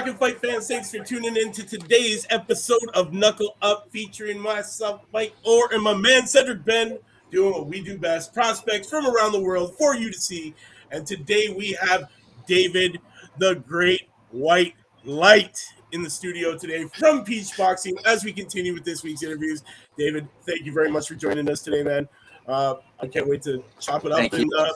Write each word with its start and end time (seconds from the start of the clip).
talking 0.00 0.16
fight 0.16 0.40
fans? 0.40 0.66
Thanks 0.66 0.90
for 0.90 1.04
tuning 1.04 1.36
in 1.36 1.52
to 1.52 1.62
today's 1.62 2.26
episode 2.30 2.88
of 2.94 3.12
Knuckle 3.12 3.58
Up 3.60 3.86
featuring 3.90 4.38
myself, 4.38 5.02
Mike 5.12 5.34
Orr, 5.44 5.68
and 5.74 5.82
my 5.82 5.92
man 5.92 6.26
Cedric 6.26 6.64
Ben 6.64 6.98
doing 7.30 7.52
what 7.52 7.66
we 7.66 7.82
do 7.82 7.98
best 7.98 8.32
prospects 8.32 8.88
from 8.88 9.06
around 9.06 9.32
the 9.32 9.40
world 9.42 9.76
for 9.76 9.94
you 9.94 10.10
to 10.10 10.18
see. 10.18 10.54
And 10.90 11.06
today 11.06 11.54
we 11.54 11.76
have 11.82 12.08
David, 12.46 12.98
the 13.36 13.56
Great 13.56 14.08
White 14.30 14.74
Light, 15.04 15.62
in 15.92 16.02
the 16.02 16.08
studio 16.08 16.56
today 16.56 16.84
from 16.94 17.22
Peach 17.22 17.54
Boxing 17.58 17.98
as 18.06 18.24
we 18.24 18.32
continue 18.32 18.72
with 18.72 18.84
this 18.84 19.02
week's 19.02 19.22
interviews. 19.22 19.64
David, 19.98 20.26
thank 20.46 20.64
you 20.64 20.72
very 20.72 20.90
much 20.90 21.08
for 21.08 21.14
joining 21.14 21.50
us 21.50 21.60
today, 21.60 21.82
man. 21.82 22.08
Uh, 22.48 22.76
I 23.00 23.06
can't 23.06 23.28
wait 23.28 23.42
to 23.42 23.62
chop 23.80 24.06
it 24.06 24.12
up 24.12 24.18
Thank 24.18 24.32
and 24.32 24.50
uh, 24.56 24.70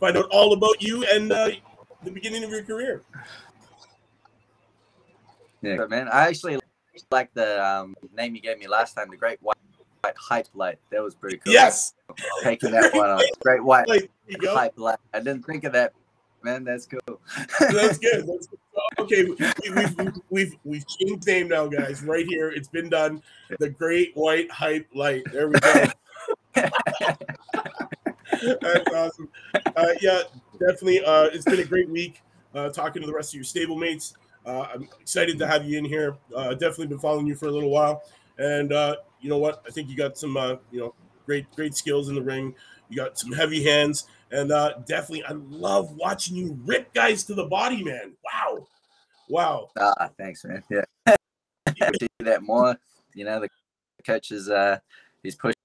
find 0.00 0.16
out 0.16 0.26
all 0.32 0.54
about 0.54 0.82
you 0.82 1.04
and 1.04 1.30
uh, 1.30 1.50
the 2.02 2.10
beginning 2.10 2.42
of 2.42 2.50
your 2.50 2.62
career. 2.62 3.02
Yeah, 5.66 5.86
man. 5.86 6.08
I 6.08 6.28
actually 6.28 6.58
like 7.10 7.32
the 7.34 7.64
um, 7.64 7.96
name 8.16 8.34
you 8.34 8.40
gave 8.40 8.58
me 8.58 8.66
last 8.66 8.94
time, 8.94 9.10
the 9.10 9.16
Great 9.16 9.42
White, 9.42 9.56
white 10.02 10.14
Hype 10.16 10.48
Light. 10.54 10.78
That 10.90 11.02
was 11.02 11.14
pretty 11.14 11.38
cool. 11.38 11.52
Yes, 11.52 11.94
taking 12.42 12.70
that 12.70 12.94
one 12.94 13.10
on. 13.10 13.20
Great 13.40 13.62
White 13.64 13.88
like, 13.88 14.00
there 14.00 14.10
you 14.28 14.38
go. 14.38 14.54
Hype 14.54 14.78
Light. 14.78 14.98
I 15.12 15.18
didn't 15.18 15.44
think 15.44 15.64
of 15.64 15.72
that, 15.72 15.92
man. 16.42 16.64
That's 16.64 16.86
cool. 16.86 17.20
That's 17.60 17.98
good. 17.98 18.26
That's 18.26 18.46
good. 18.46 18.58
Okay, 18.98 19.24
we, 19.24 19.36
we've, 19.70 19.98
we've 19.98 20.12
we've 20.30 20.56
we've 20.64 20.86
changed 20.86 21.26
name 21.26 21.48
now, 21.48 21.66
guys. 21.66 22.02
Right 22.02 22.26
here, 22.26 22.50
it's 22.50 22.68
been 22.68 22.88
done. 22.88 23.22
The 23.58 23.70
Great 23.70 24.12
White 24.14 24.50
Hype 24.50 24.88
Light. 24.94 25.24
There 25.32 25.48
we 25.48 25.58
go. 25.58 25.86
That's 28.60 28.94
awesome. 28.94 29.28
Uh, 29.54 29.88
yeah, 30.00 30.22
definitely. 30.52 31.04
Uh, 31.04 31.24
it's 31.24 31.44
been 31.44 31.60
a 31.60 31.64
great 31.64 31.88
week 31.88 32.22
uh, 32.54 32.70
talking 32.70 33.02
to 33.02 33.06
the 33.06 33.14
rest 33.14 33.34
of 33.34 33.34
your 33.34 33.44
stablemates. 33.44 34.14
Uh, 34.46 34.68
I'm 34.72 34.88
excited 35.00 35.38
to 35.38 35.46
have 35.46 35.64
you 35.64 35.76
in 35.76 35.84
here. 35.84 36.16
Uh, 36.34 36.50
definitely 36.52 36.86
been 36.86 36.98
following 36.98 37.26
you 37.26 37.34
for 37.34 37.46
a 37.46 37.50
little 37.50 37.70
while, 37.70 38.02
and 38.38 38.72
uh, 38.72 38.96
you 39.20 39.28
know 39.28 39.38
what? 39.38 39.62
I 39.66 39.70
think 39.70 39.90
you 39.90 39.96
got 39.96 40.16
some 40.16 40.36
uh, 40.36 40.56
you 40.70 40.80
know 40.80 40.94
great 41.26 41.50
great 41.56 41.74
skills 41.74 42.08
in 42.08 42.14
the 42.14 42.22
ring. 42.22 42.54
You 42.88 42.96
got 42.96 43.18
some 43.18 43.32
heavy 43.32 43.64
hands, 43.64 44.06
and 44.30 44.52
uh, 44.52 44.74
definitely 44.86 45.24
I 45.24 45.32
love 45.32 45.96
watching 45.96 46.36
you 46.36 46.56
rip 46.64 46.94
guys 46.94 47.24
to 47.24 47.34
the 47.34 47.46
body, 47.46 47.82
man. 47.82 48.12
Wow, 48.24 48.66
wow. 49.28 49.70
Ah, 49.78 50.10
thanks, 50.16 50.44
man. 50.44 50.62
Yeah. 50.70 50.84
do 51.98 52.06
that 52.20 52.42
more. 52.42 52.76
You 53.14 53.24
know, 53.24 53.40
the 53.40 53.48
coach 54.06 54.30
is 54.30 54.48
uh 54.48 54.78
he's 55.24 55.34
pushing 55.34 55.56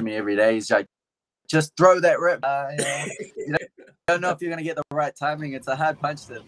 me 0.00 0.14
every 0.14 0.36
day. 0.36 0.54
He's 0.54 0.70
like, 0.70 0.86
just 1.48 1.76
throw 1.76 2.00
that 2.00 2.18
rip. 2.18 2.40
Uh, 2.42 2.68
you 2.70 2.78
know, 2.78 3.04
you 3.36 3.56
don't, 3.58 3.70
don't 4.08 4.20
know 4.22 4.30
if 4.30 4.40
you're 4.40 4.50
gonna 4.50 4.62
get 4.62 4.76
the 4.76 4.82
right 4.90 5.14
timing. 5.14 5.52
It's 5.52 5.68
a 5.68 5.76
hard 5.76 6.00
punch 6.00 6.24
to 6.26 6.42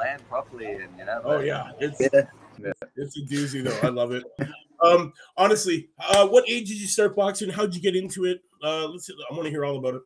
land 0.00 0.22
properly, 0.28 0.72
and 0.72 0.98
you 0.98 1.04
know. 1.04 1.20
Oh 1.24 1.40
yeah, 1.40 1.70
it's 1.78 2.00
Yeah. 2.00 2.72
it's 2.96 3.16
a 3.16 3.20
doozy 3.22 3.62
though. 3.62 3.78
I 3.86 3.90
love 3.90 4.12
it. 4.12 4.24
Um, 4.82 5.12
honestly, 5.36 5.90
uh, 5.98 6.26
what 6.26 6.48
age 6.48 6.68
did 6.68 6.80
you 6.80 6.86
start 6.86 7.14
boxing? 7.14 7.50
How'd 7.50 7.74
you 7.74 7.80
get 7.80 7.94
into 7.94 8.24
it? 8.24 8.40
Uh, 8.62 8.88
let's. 8.88 9.10
I 9.10 9.34
want 9.34 9.44
to 9.44 9.50
hear 9.50 9.64
all 9.64 9.78
about 9.78 9.94
it. 9.94 10.02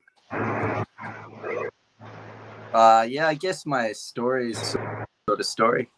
Uh, 2.75 3.07
yeah, 3.09 3.29
I 3.29 3.35
guess 3.35 3.65
my 3.65 3.93
story 3.93 4.51
is 4.51 4.59
sort 5.29 5.41
of 5.41 5.47
story. 5.47 5.89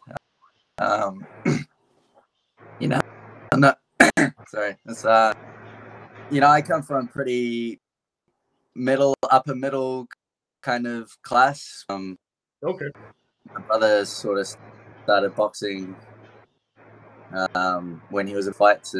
Um, 0.79 1.25
you 2.79 2.87
know, 2.87 3.01
I'm 3.51 3.59
not 3.61 3.79
sorry. 4.47 4.77
It's 4.85 5.03
uh, 5.03 5.33
you 6.29 6.39
know, 6.41 6.47
I 6.49 6.61
come 6.61 6.83
from 6.83 7.07
pretty 7.07 7.79
middle, 8.75 9.15
upper 9.31 9.55
middle 9.55 10.07
kind 10.61 10.85
of 10.85 11.11
class. 11.23 11.83
Um, 11.89 12.17
Okay. 12.63 12.87
My 13.53 13.61
brother 13.61 14.05
sort 14.05 14.39
of 14.39 14.47
started 15.03 15.35
boxing 15.35 15.95
um, 17.55 18.01
when 18.09 18.27
he 18.27 18.35
was 18.35 18.47
in 18.47 18.53
fights, 18.53 18.95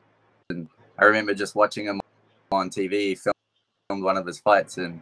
and 0.50 0.68
I 1.00 1.06
remember 1.06 1.34
just 1.34 1.56
watching 1.56 1.86
him 1.86 2.00
on 2.52 2.70
TV. 2.70 3.18
Filmed, 3.18 4.04
one 4.04 4.18
of 4.18 4.26
his 4.26 4.40
fights, 4.40 4.78
and 4.78 5.02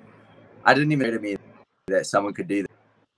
I 0.63 0.73
didn't 0.73 0.91
even 0.91 1.07
know 1.07 1.11
to 1.11 1.19
me 1.19 1.35
that 1.87 2.05
someone 2.05 2.33
could 2.33 2.47
do 2.47 2.65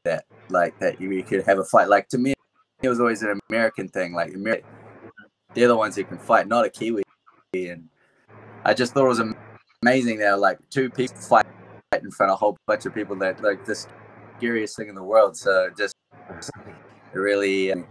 that, 0.04 0.26
like 0.50 0.78
that 0.80 1.00
you 1.00 1.24
could 1.24 1.46
have 1.46 1.60
a 1.60 1.64
fight. 1.64 1.90
Like 1.90 2.08
to 2.10 2.18
me, 2.18 2.34
it 2.82 2.90
was 2.90 3.00
always 3.00 3.22
an 3.24 3.40
American 3.50 3.88
thing. 3.88 4.14
Like 4.14 4.34
they're 5.54 5.68
the 5.68 5.76
ones 5.76 5.96
who 5.96 6.04
can 6.04 6.18
fight, 6.18 6.48
not 6.48 6.66
a 6.66 6.70
Kiwi. 6.70 7.04
And 7.54 7.90
I 8.64 8.74
just 8.74 8.94
thought 8.94 9.06
it 9.06 9.10
was 9.10 9.22
amazing 9.82 10.20
that 10.20 10.40
like 10.40 10.60
two 10.70 10.90
people 10.90 11.18
fight 11.18 11.46
in 11.94 12.12
front 12.12 12.32
of 12.32 12.36
a 12.36 12.38
whole 12.38 12.58
bunch 12.68 12.86
of 12.86 12.94
people. 12.94 13.16
That 13.16 13.42
like 13.42 13.66
this 13.66 13.88
scariest 14.38 14.78
thing 14.78 14.90
in 14.90 14.96
the 14.96 15.04
world. 15.04 15.36
So 15.36 15.70
just 15.78 15.94
really. 17.14 17.72
um, 17.72 17.88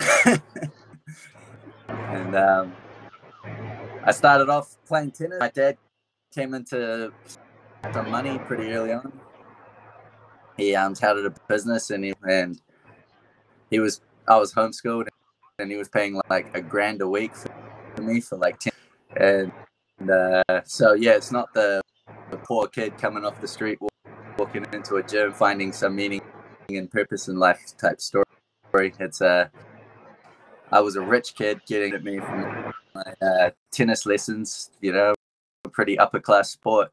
and 1.88 2.36
um, 2.36 2.72
I 4.04 4.12
started 4.12 4.48
off 4.48 4.76
playing 4.86 5.12
tennis. 5.12 5.38
My 5.40 5.50
dad 5.50 5.76
came 6.34 6.54
into 6.54 7.12
some 7.92 8.10
money 8.10 8.38
pretty 8.38 8.72
early 8.72 8.92
on. 8.92 9.12
He 10.56 10.74
um 10.74 10.94
started 10.94 11.26
a 11.26 11.34
business 11.48 11.90
and 11.90 12.04
he 12.04 12.14
and 12.22 12.60
he 13.70 13.78
was 13.78 14.00
I 14.28 14.36
was 14.38 14.52
homeschooled 14.52 15.08
and 15.58 15.70
he 15.70 15.76
was 15.76 15.88
paying 15.88 16.20
like 16.28 16.54
a 16.54 16.60
grand 16.60 17.02
a 17.02 17.08
week 17.08 17.34
for, 17.34 18.02
me 18.02 18.20
for 18.20 18.36
like 18.36 18.58
ten 18.58 18.72
and, 19.16 20.10
uh, 20.10 20.42
so 20.64 20.94
yeah 20.94 21.12
it's 21.12 21.30
not 21.30 21.52
the, 21.52 21.82
the 22.30 22.36
poor 22.38 22.66
kid 22.66 22.96
coming 22.96 23.24
off 23.24 23.40
the 23.40 23.48
street 23.48 23.78
walking 24.38 24.64
into 24.72 24.96
a 24.96 25.02
gym 25.02 25.32
finding 25.32 25.72
some 25.72 25.94
meaning 25.94 26.22
and 26.76 26.90
purpose 26.90 27.28
in 27.28 27.36
life 27.36 27.60
type 27.78 28.00
story 28.00 28.24
it's 28.98 29.20
uh 29.20 29.48
I 30.72 30.80
was 30.80 30.96
a 30.96 31.00
rich 31.00 31.34
kid 31.34 31.60
getting 31.66 31.94
at 31.94 32.04
me 32.04 32.18
from 32.18 32.72
my 32.94 33.14
uh, 33.20 33.50
tennis 33.72 34.06
lessons 34.06 34.70
you 34.80 34.92
know 34.92 35.14
a 35.64 35.68
pretty 35.68 35.98
upper 35.98 36.20
class 36.20 36.50
sport 36.50 36.92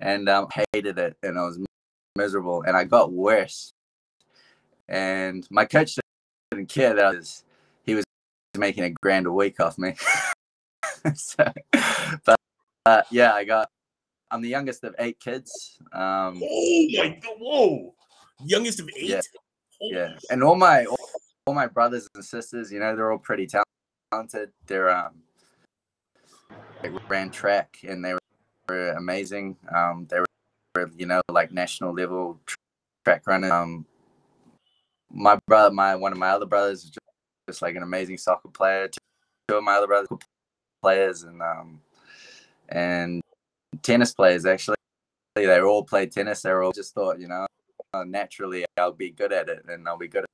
and 0.00 0.28
um, 0.28 0.48
hated 0.72 0.98
it 0.98 1.16
and 1.22 1.38
I 1.38 1.42
was 1.42 1.58
miserable 2.16 2.62
and 2.62 2.76
I 2.76 2.84
got 2.84 3.12
worse. 3.12 3.72
And 4.88 5.46
my 5.50 5.64
coach 5.64 5.98
didn't 6.50 6.68
care 6.68 6.94
that 6.94 7.04
I 7.04 7.10
was 7.10 7.44
he 7.84 7.94
was 7.94 8.04
making 8.56 8.84
a 8.84 8.90
grand 8.90 9.26
a 9.26 9.32
week 9.32 9.60
off 9.60 9.78
me. 9.78 9.94
so, 11.14 11.50
but 12.24 12.36
uh, 12.86 13.02
yeah, 13.10 13.32
I 13.32 13.44
got 13.44 13.68
I'm 14.30 14.42
the 14.42 14.48
youngest 14.48 14.84
of 14.84 14.94
eight 14.98 15.18
kids. 15.18 15.78
Um, 15.92 16.40
Oh 16.42 16.86
my 16.92 17.18
god! 17.22 17.36
Whoa, 17.38 17.94
youngest 18.44 18.80
of 18.80 18.88
eight. 18.96 19.08
Yeah. 19.08 19.20
Holy 19.80 19.94
yeah, 19.94 20.16
and 20.30 20.42
all 20.42 20.54
my 20.54 20.84
all, 20.84 21.10
all 21.46 21.54
my 21.54 21.66
brothers 21.66 22.08
and 22.14 22.24
sisters, 22.24 22.72
you 22.72 22.78
know, 22.78 22.94
they're 22.94 23.10
all 23.10 23.18
pretty 23.18 23.48
talented. 24.12 24.50
They're 24.66 24.90
um, 24.90 25.22
they 26.82 26.90
ran 27.08 27.30
track 27.30 27.78
and 27.86 28.04
they 28.04 28.14
were, 28.68 28.90
amazing. 28.92 29.56
Um, 29.74 30.06
they 30.08 30.20
were, 30.20 30.90
you 30.96 31.06
know, 31.06 31.20
like 31.30 31.52
national 31.52 31.92
level 31.92 32.38
track 33.04 33.26
runner. 33.26 33.52
Um, 33.52 33.86
my 35.10 35.38
brother, 35.46 35.74
my 35.74 35.96
one 35.96 36.12
of 36.12 36.18
my 36.18 36.30
other 36.30 36.46
brothers, 36.46 36.84
is 36.84 36.90
just, 36.90 36.98
just 37.48 37.62
like 37.62 37.76
an 37.76 37.82
amazing 37.82 38.18
soccer 38.18 38.48
player. 38.48 38.88
Two 38.88 39.56
of 39.56 39.64
my 39.64 39.74
other 39.74 39.86
brothers 39.86 40.08
were 40.10 40.18
players 40.82 41.24
and 41.24 41.42
um, 41.42 41.80
and 42.68 43.20
tennis 43.82 44.14
players 44.14 44.46
actually. 44.46 44.76
They 45.34 45.60
all 45.60 45.82
played 45.82 46.12
tennis. 46.12 46.42
They 46.42 46.52
were 46.52 46.62
all 46.62 46.72
just 46.72 46.94
thought, 46.94 47.18
you 47.18 47.28
know, 47.28 47.46
uh, 47.94 48.04
naturally 48.04 48.64
I'll 48.76 48.92
be 48.92 49.10
good 49.10 49.32
at 49.32 49.48
it 49.48 49.64
and 49.68 49.88
I'll 49.88 49.98
be 49.98 50.08
good 50.08 50.24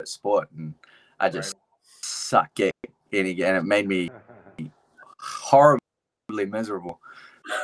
at 0.00 0.08
sport. 0.08 0.48
And 0.56 0.74
I 1.18 1.28
just 1.28 1.56
suck 2.00 2.60
at 2.60 2.72
any, 3.12 3.42
and 3.42 3.56
it 3.56 3.64
made 3.64 3.88
me 3.88 4.10
horribly 5.18 6.46
miserable. 6.46 7.00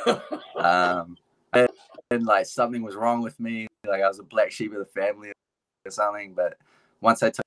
Um, 0.56 1.18
and, 1.52 1.68
and 2.10 2.24
like 2.24 2.46
something 2.46 2.82
was 2.82 2.94
wrong 2.94 3.20
with 3.20 3.38
me, 3.38 3.66
like 3.86 4.00
I 4.00 4.08
was 4.08 4.18
a 4.18 4.22
black 4.22 4.50
sheep 4.50 4.72
of 4.72 4.78
the 4.78 4.86
family 4.86 5.30
or 5.84 5.90
something. 5.90 6.32
But 6.32 6.56
once 7.02 7.22
I 7.22 7.28
took 7.28 7.44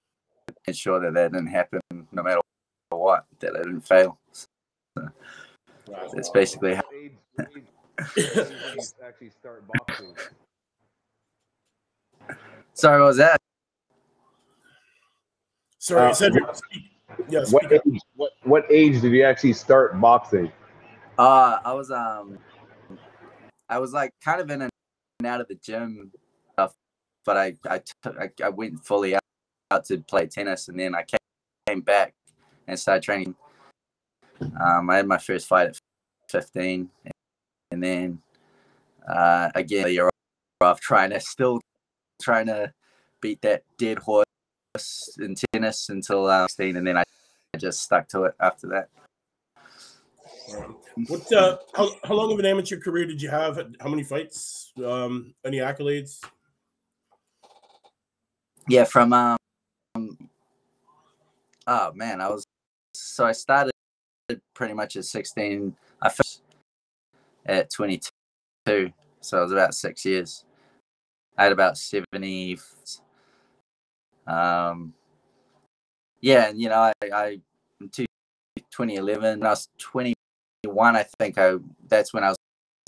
made 0.67 0.77
sure 0.77 0.99
that 0.99 1.13
that 1.15 1.31
didn't 1.31 1.47
happen, 1.47 1.79
no 2.11 2.21
matter 2.21 2.41
what, 2.89 3.25
that 3.39 3.55
I 3.55 3.63
didn't 3.63 3.81
fail. 3.81 4.19
Wow. 4.95 5.09
It's 6.13 6.29
basically 6.29 6.75
how. 6.75 6.83
Actually 9.03 9.29
start 9.31 9.63
boxing? 9.67 10.15
Sorry, 12.73 12.99
what 12.99 13.07
was 13.07 13.17
that? 13.17 13.39
Sorry, 15.79 16.09
Uh, 16.09 16.13
Cedric. 16.13 16.43
what- 16.45 16.57
speak. 16.57 16.83
Yes. 17.29 17.51
What 17.51 17.71
age? 17.71 18.01
What 18.15 18.31
what 18.43 18.65
age 18.71 19.01
did 19.01 19.11
you 19.11 19.23
actually 19.23 19.53
start 19.53 19.99
boxing? 19.99 20.51
Uh, 21.17 21.59
I 21.63 21.73
was 21.73 21.89
um, 21.91 22.37
I 23.69 23.79
was 23.79 23.91
like 23.93 24.11
kind 24.23 24.39
of 24.39 24.49
in 24.51 24.61
and 24.63 24.71
out 25.25 25.41
of 25.41 25.47
the 25.47 25.55
gym 25.55 26.11
stuff, 26.53 26.73
but 27.25 27.37
I 27.37 27.55
I, 27.69 27.81
took, 28.03 28.17
I, 28.19 28.29
I 28.43 28.49
went 28.49 28.85
fully 28.85 29.15
out, 29.15 29.21
out 29.71 29.85
to 29.85 29.97
play 29.99 30.27
tennis, 30.27 30.67
and 30.67 30.79
then 30.79 30.93
I 30.93 31.03
came, 31.03 31.17
came 31.67 31.81
back 31.81 32.13
and 32.67 32.79
started 32.79 33.03
training. 33.03 33.35
Um, 34.61 34.89
I 34.89 34.97
had 34.97 35.07
my 35.07 35.17
first 35.17 35.47
fight 35.47 35.67
at 35.69 35.79
15, 36.29 36.89
and 37.71 37.83
then 37.83 38.21
uh, 39.07 39.49
again 39.55 39.85
a 39.87 39.89
year 39.89 40.09
off 40.61 40.79
trying 40.79 41.09
to 41.11 41.19
still 41.19 41.59
trying 42.21 42.47
to 42.47 42.71
beat 43.21 43.41
that 43.41 43.63
dead 43.77 43.99
horse 43.99 44.25
in 45.19 45.35
tennis 45.53 45.89
until 45.89 46.27
uh, 46.27 46.47
16, 46.47 46.77
and 46.77 46.87
then 46.87 46.97
I 46.97 47.03
just 47.57 47.81
stuck 47.81 48.07
to 48.09 48.23
it 48.23 48.35
after 48.39 48.67
that. 48.67 48.89
Um, 50.55 50.77
what? 51.07 51.31
Uh, 51.31 51.57
how, 51.75 51.89
how 52.03 52.13
long 52.13 52.31
of 52.31 52.39
an 52.39 52.45
amateur 52.45 52.77
career 52.77 53.05
did 53.05 53.21
you 53.21 53.29
have? 53.29 53.57
How 53.79 53.89
many 53.89 54.03
fights? 54.03 54.71
Um, 54.83 55.33
any 55.45 55.57
accolades? 55.57 56.23
Yeah, 58.69 58.85
from 58.85 59.13
um, 59.13 59.37
oh 61.67 61.91
man, 61.93 62.21
I 62.21 62.29
was 62.29 62.45
so 62.93 63.25
I 63.25 63.31
started 63.31 63.71
pretty 64.53 64.73
much 64.73 64.95
at 64.95 65.05
16. 65.05 65.75
I 66.01 66.09
finished 66.09 66.41
at 67.45 67.69
22, 67.69 68.91
so 69.21 69.37
it 69.37 69.41
was 69.41 69.51
about 69.51 69.73
six 69.73 70.05
years. 70.05 70.45
Had 71.37 71.51
about 71.51 71.77
70. 71.77 72.59
Um, 74.25 74.93
yeah, 76.21 76.49
and 76.49 76.59
you 76.59 76.69
know, 76.69 76.75
I, 76.75 76.93
I 77.13 77.39
in 77.79 77.89
2011, 77.89 79.43
I 79.43 79.49
was 79.49 79.69
21. 79.77 80.95
I 80.95 81.05
think 81.19 81.37
I 81.37 81.53
that's 81.87 82.13
when 82.13 82.23
I 82.23 82.29
was 82.29 82.37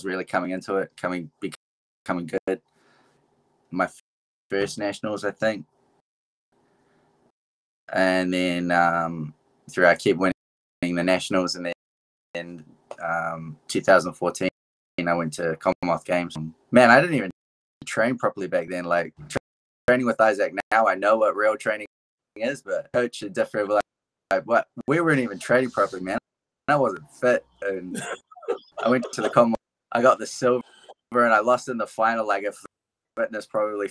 really 0.03 0.25
coming 0.25 0.51
into 0.51 0.77
it, 0.77 0.91
coming 0.97 1.29
becoming 1.39 2.29
good. 2.47 2.61
My 3.71 3.87
first 4.49 4.79
nationals, 4.79 5.23
I 5.23 5.31
think, 5.31 5.65
and 7.93 8.33
then 8.33 8.71
um, 8.71 9.33
through 9.69 9.85
I 9.85 9.95
kept 9.95 10.17
winning 10.17 10.33
the 10.81 11.03
nationals, 11.03 11.55
and 11.55 11.67
then 11.67 11.73
in 12.35 12.65
um, 13.03 13.57
2014 13.67 14.49
I 15.07 15.13
went 15.13 15.33
to 15.33 15.55
Commonwealth 15.57 16.03
Games. 16.03 16.35
Man, 16.71 16.89
I 16.89 16.99
didn't 16.99 17.15
even 17.15 17.31
train 17.85 18.17
properly 18.17 18.47
back 18.47 18.69
then. 18.69 18.85
Like 18.85 19.13
training 19.87 20.05
with 20.05 20.19
Isaac 20.21 20.53
now, 20.71 20.87
I 20.87 20.95
know 20.95 21.17
what 21.17 21.35
real 21.35 21.57
training 21.57 21.87
is, 22.35 22.61
but 22.61 22.91
coach 22.93 23.21
is 23.23 23.31
different. 23.31 23.69
Like, 23.69 23.83
like 24.31 24.43
what 24.45 24.67
we 24.87 25.01
weren't 25.01 25.19
even 25.19 25.39
training 25.39 25.71
properly, 25.71 26.03
man. 26.03 26.17
I 26.67 26.75
wasn't 26.75 27.09
fit, 27.19 27.45
and 27.61 28.01
I 28.83 28.89
went 28.89 29.05
to 29.13 29.21
the 29.21 29.29
Commonwealth. 29.29 29.57
I 29.91 30.01
got 30.01 30.19
the 30.19 30.27
silver, 30.27 30.61
and 31.11 31.33
I 31.33 31.39
lost 31.39 31.69
in 31.69 31.77
the 31.77 31.87
final. 31.87 32.27
Like 32.27 32.43
if 32.43 32.57
fitness 33.17 33.45
probably 33.45 33.89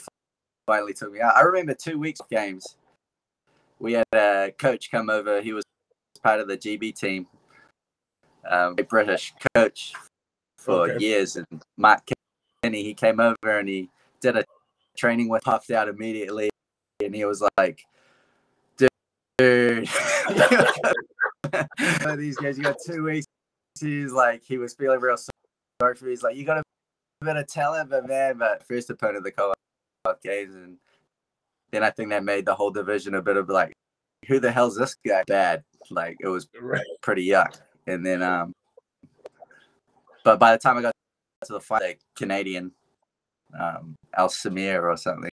finally 0.66 0.94
took 0.94 1.12
me 1.12 1.20
out. 1.20 1.36
I 1.36 1.40
remember 1.42 1.74
two 1.74 1.98
weeks 1.98 2.20
of 2.20 2.28
games. 2.28 2.76
We 3.80 3.94
had 3.94 4.06
a 4.14 4.52
coach 4.58 4.90
come 4.90 5.10
over. 5.10 5.40
He 5.40 5.52
was 5.52 5.64
part 6.22 6.40
of 6.40 6.48
the 6.48 6.56
GB 6.56 6.94
team, 6.98 7.26
um, 8.48 8.74
a 8.78 8.82
British 8.82 9.34
coach 9.54 9.94
for 10.58 10.90
okay. 10.90 11.04
years, 11.04 11.36
and 11.36 11.46
Mark 11.76 12.04
Kenny. 12.68 12.82
He 12.82 12.92
came 12.94 13.18
over 13.20 13.58
and 13.58 13.68
he 13.68 13.88
did 14.20 14.36
a 14.36 14.44
training 14.96 15.28
with 15.28 15.42
puffed 15.42 15.70
out 15.70 15.88
immediately, 15.88 16.50
and 17.02 17.14
he 17.14 17.24
was 17.24 17.42
like, 17.56 17.82
"Dude, 18.76 18.90
these 22.18 22.36
guys, 22.36 22.58
you 22.58 22.64
got 22.64 22.76
two 22.84 23.04
weeks." 23.04 23.26
He's 23.80 24.12
like, 24.12 24.42
he 24.44 24.58
was 24.58 24.74
feeling 24.74 25.00
real 25.00 25.16
sorry 25.80 25.94
for 25.94 26.04
me. 26.04 26.10
He's 26.10 26.22
like, 26.22 26.36
"You 26.36 26.44
got 26.44 26.58
a 26.58 26.62
bit 27.24 27.36
of 27.36 27.46
talent, 27.46 27.88
but 27.88 28.06
man, 28.06 28.36
but 28.36 28.66
first 28.66 28.90
opponent 28.90 29.18
of 29.18 29.24
the 29.24 29.32
co-op 29.32 30.22
games, 30.22 30.54
and 30.54 30.76
then 31.70 31.82
I 31.82 31.90
think 31.90 32.10
that 32.10 32.22
made 32.24 32.44
the 32.44 32.54
whole 32.54 32.70
division 32.70 33.14
a 33.14 33.22
bit 33.22 33.38
of 33.38 33.48
like, 33.48 33.72
who 34.26 34.40
the 34.40 34.52
hell's 34.52 34.76
this 34.76 34.94
guy? 35.06 35.22
Bad. 35.26 35.64
Like 35.90 36.18
it 36.20 36.28
was 36.28 36.48
right. 36.60 36.84
pretty 37.00 37.26
yuck. 37.26 37.58
And 37.86 38.04
then, 38.04 38.22
um, 38.22 38.52
but 40.22 40.38
by 40.38 40.52
the 40.52 40.58
time 40.58 40.76
I 40.76 40.82
got 40.82 40.92
to 41.46 41.52
the 41.52 41.60
fight, 41.60 41.82
like 41.82 42.00
Canadian, 42.16 42.72
um, 43.58 43.96
Al 44.16 44.28
Samir 44.28 44.82
or 44.82 44.96
something, 44.96 45.30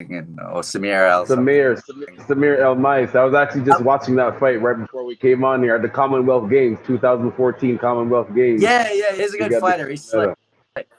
and, 0.00 0.38
or 0.40 0.62
Samir 0.62 1.08
Al 1.08 1.26
Samir, 1.26 1.80
Samir, 1.82 2.26
Samir 2.26 2.58
El 2.60 2.76
Mais. 2.76 3.14
I 3.14 3.24
was 3.24 3.34
actually 3.34 3.64
just 3.64 3.82
watching 3.82 4.14
that 4.16 4.38
fight 4.38 4.60
right 4.62 4.78
before 4.78 5.04
we 5.04 5.16
came 5.16 5.44
on 5.44 5.62
here 5.62 5.76
at 5.76 5.82
the 5.82 5.88
Commonwealth 5.88 6.48
Games, 6.50 6.78
2014 6.86 7.78
Commonwealth 7.78 8.34
Games. 8.34 8.62
Yeah, 8.62 8.90
yeah, 8.92 9.14
he's 9.14 9.34
a 9.34 9.38
good 9.38 9.60
fighter. 9.60 9.88
He's 9.88 10.04
slick, 10.04 10.36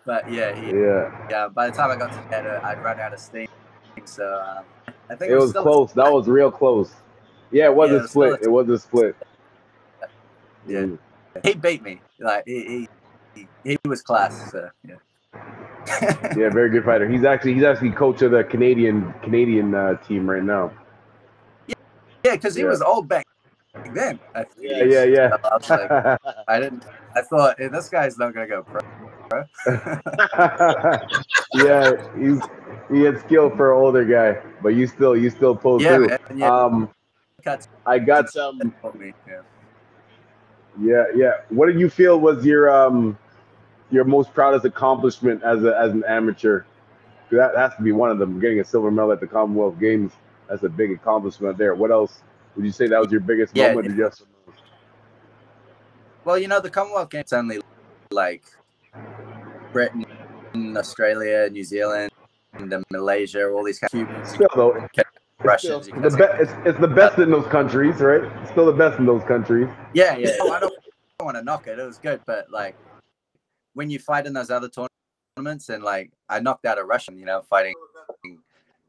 but 0.05 0.31
yeah, 0.31 0.53
he, 0.53 0.71
yeah, 0.71 1.27
yeah. 1.29 1.47
By 1.47 1.69
the 1.69 1.75
time 1.75 1.91
I 1.91 1.95
got 1.95 2.11
to 2.11 2.37
uh, 2.37 2.67
I'd 2.67 2.83
run 2.83 2.99
out 2.99 3.13
of 3.13 3.19
steam. 3.19 3.47
So 4.05 4.25
um, 4.25 4.63
I 5.09 5.15
think 5.15 5.31
it, 5.31 5.35
was, 5.35 5.53
was 5.53 5.63
close. 5.63 5.93
That 5.93 6.11
was 6.11 6.27
real 6.27 6.51
close. 6.51 6.93
Yeah, 7.51 7.65
it 7.65 7.75
was 7.75 7.91
yeah, 7.91 8.03
a 8.03 8.07
split. 8.07 8.41
It 8.43 8.51
was 8.51 8.69
a 8.69 8.77
split. 8.77 9.15
Yeah, 10.67 10.81
mm. 10.81 10.97
he 11.43 11.53
beat 11.55 11.81
me. 11.81 12.01
Like 12.19 12.43
he, 12.45 12.63
he, 12.65 12.89
he 13.63 13.77
was 13.85 14.01
class. 14.01 14.51
So 14.51 14.69
yeah. 14.87 14.95
yeah, 16.35 16.49
very 16.49 16.69
good 16.69 16.83
fighter. 16.83 17.07
He's 17.07 17.23
actually 17.23 17.53
he's 17.53 17.63
actually 17.63 17.91
coach 17.91 18.21
of 18.21 18.31
the 18.31 18.43
Canadian 18.43 19.13
Canadian 19.21 19.73
uh, 19.73 19.95
team 19.97 20.29
right 20.29 20.43
now. 20.43 20.71
Yeah, 21.67 21.75
yeah, 22.23 22.35
because 22.35 22.55
he 22.55 22.63
yeah. 22.63 22.69
was 22.69 22.81
old 22.81 23.07
back 23.07 23.25
then. 23.93 24.19
yeah, 24.59 24.83
yeah, 24.83 25.03
yeah. 25.03 25.37
I, 25.43 25.57
like, 25.69 26.19
I 26.47 26.59
didn't. 26.59 26.85
I 27.15 27.21
thought 27.21 27.55
hey, 27.59 27.67
this 27.67 27.89
guy's 27.89 28.17
not 28.17 28.33
gonna 28.33 28.47
go 28.47 28.63
pro. 28.63 28.81
yeah, 31.53 31.91
he's 32.17 32.41
he 32.91 33.01
had 33.01 33.19
skill 33.19 33.49
for 33.55 33.73
an 33.73 33.81
older 33.81 34.05
guy, 34.05 34.41
but 34.61 34.69
you 34.69 34.87
still 34.87 35.15
you 35.15 35.29
still 35.29 35.55
pull 35.55 35.81
yeah, 35.81 35.95
through. 35.95 36.07
Man, 36.07 36.19
yeah. 36.35 36.49
Um, 36.49 36.89
I 37.85 37.99
got 37.99 38.29
some. 38.29 38.59
Yeah. 39.27 39.41
yeah, 40.81 41.03
yeah. 41.15 41.31
What 41.49 41.67
did 41.67 41.79
you 41.79 41.89
feel 41.89 42.19
was 42.19 42.45
your 42.45 42.69
um 42.69 43.17
your 43.91 44.03
most 44.03 44.33
proudest 44.33 44.65
accomplishment 44.65 45.43
as 45.43 45.63
a 45.63 45.77
as 45.77 45.91
an 45.91 46.03
amateur? 46.07 46.63
That 47.31 47.55
has 47.55 47.75
to 47.75 47.83
be 47.83 47.91
one 47.91 48.09
of 48.09 48.17
them. 48.17 48.39
Getting 48.39 48.59
a 48.59 48.65
silver 48.65 48.89
medal 48.91 49.11
at 49.11 49.19
the 49.19 49.27
Commonwealth 49.27 49.79
Games. 49.79 50.11
That's 50.49 50.63
a 50.63 50.69
big 50.69 50.91
accomplishment 50.91 51.57
there. 51.57 51.75
What 51.75 51.91
else 51.91 52.21
would 52.55 52.65
you 52.65 52.71
say 52.71 52.87
that 52.87 52.99
was 52.99 53.11
your 53.11 53.21
biggest 53.21 53.55
yeah, 53.55 53.73
moment? 53.73 53.97
Yes. 53.97 54.23
Well, 56.25 56.37
you 56.37 56.47
know, 56.47 56.59
the 56.59 56.69
Commonwealth 56.69 57.09
Games 57.09 57.31
only 57.33 57.59
like 58.11 58.43
Britain, 59.71 60.05
Australia, 60.75 61.49
New 61.49 61.63
Zealand, 61.63 62.11
and 62.53 62.83
Malaysia, 62.91 63.47
all 63.47 63.63
these 63.63 63.79
of 63.81 63.89
Still, 64.23 64.47
though, 64.55 64.87
Russians. 65.43 65.87
It's, 65.87 66.15
the 66.15 66.17
be- 66.17 66.43
it's, 66.43 66.51
it's 66.65 66.79
the 66.79 66.87
best 66.87 67.19
in 67.19 67.31
those 67.31 67.47
countries, 67.47 67.99
right? 67.99 68.23
It's 68.41 68.51
still 68.51 68.65
the 68.65 68.73
best 68.73 68.99
in 68.99 69.05
those 69.05 69.23
countries. 69.23 69.69
Yeah, 69.93 70.17
yeah. 70.17 70.31
I 70.41 70.59
don't, 70.59 70.73
don't 71.19 71.25
want 71.25 71.37
to 71.37 71.43
knock 71.43 71.67
it. 71.67 71.79
It 71.79 71.83
was 71.83 71.97
good, 71.97 72.21
but 72.25 72.51
like 72.51 72.75
when 73.73 73.89
you 73.89 73.99
fight 73.99 74.25
in 74.25 74.33
those 74.33 74.49
other 74.49 74.69
tournaments, 75.37 75.69
and 75.69 75.83
like 75.83 76.11
I 76.27 76.39
knocked 76.39 76.65
out 76.65 76.77
a 76.77 76.83
Russian, 76.83 77.17
you 77.17 77.25
know, 77.25 77.41
fighting 77.49 77.75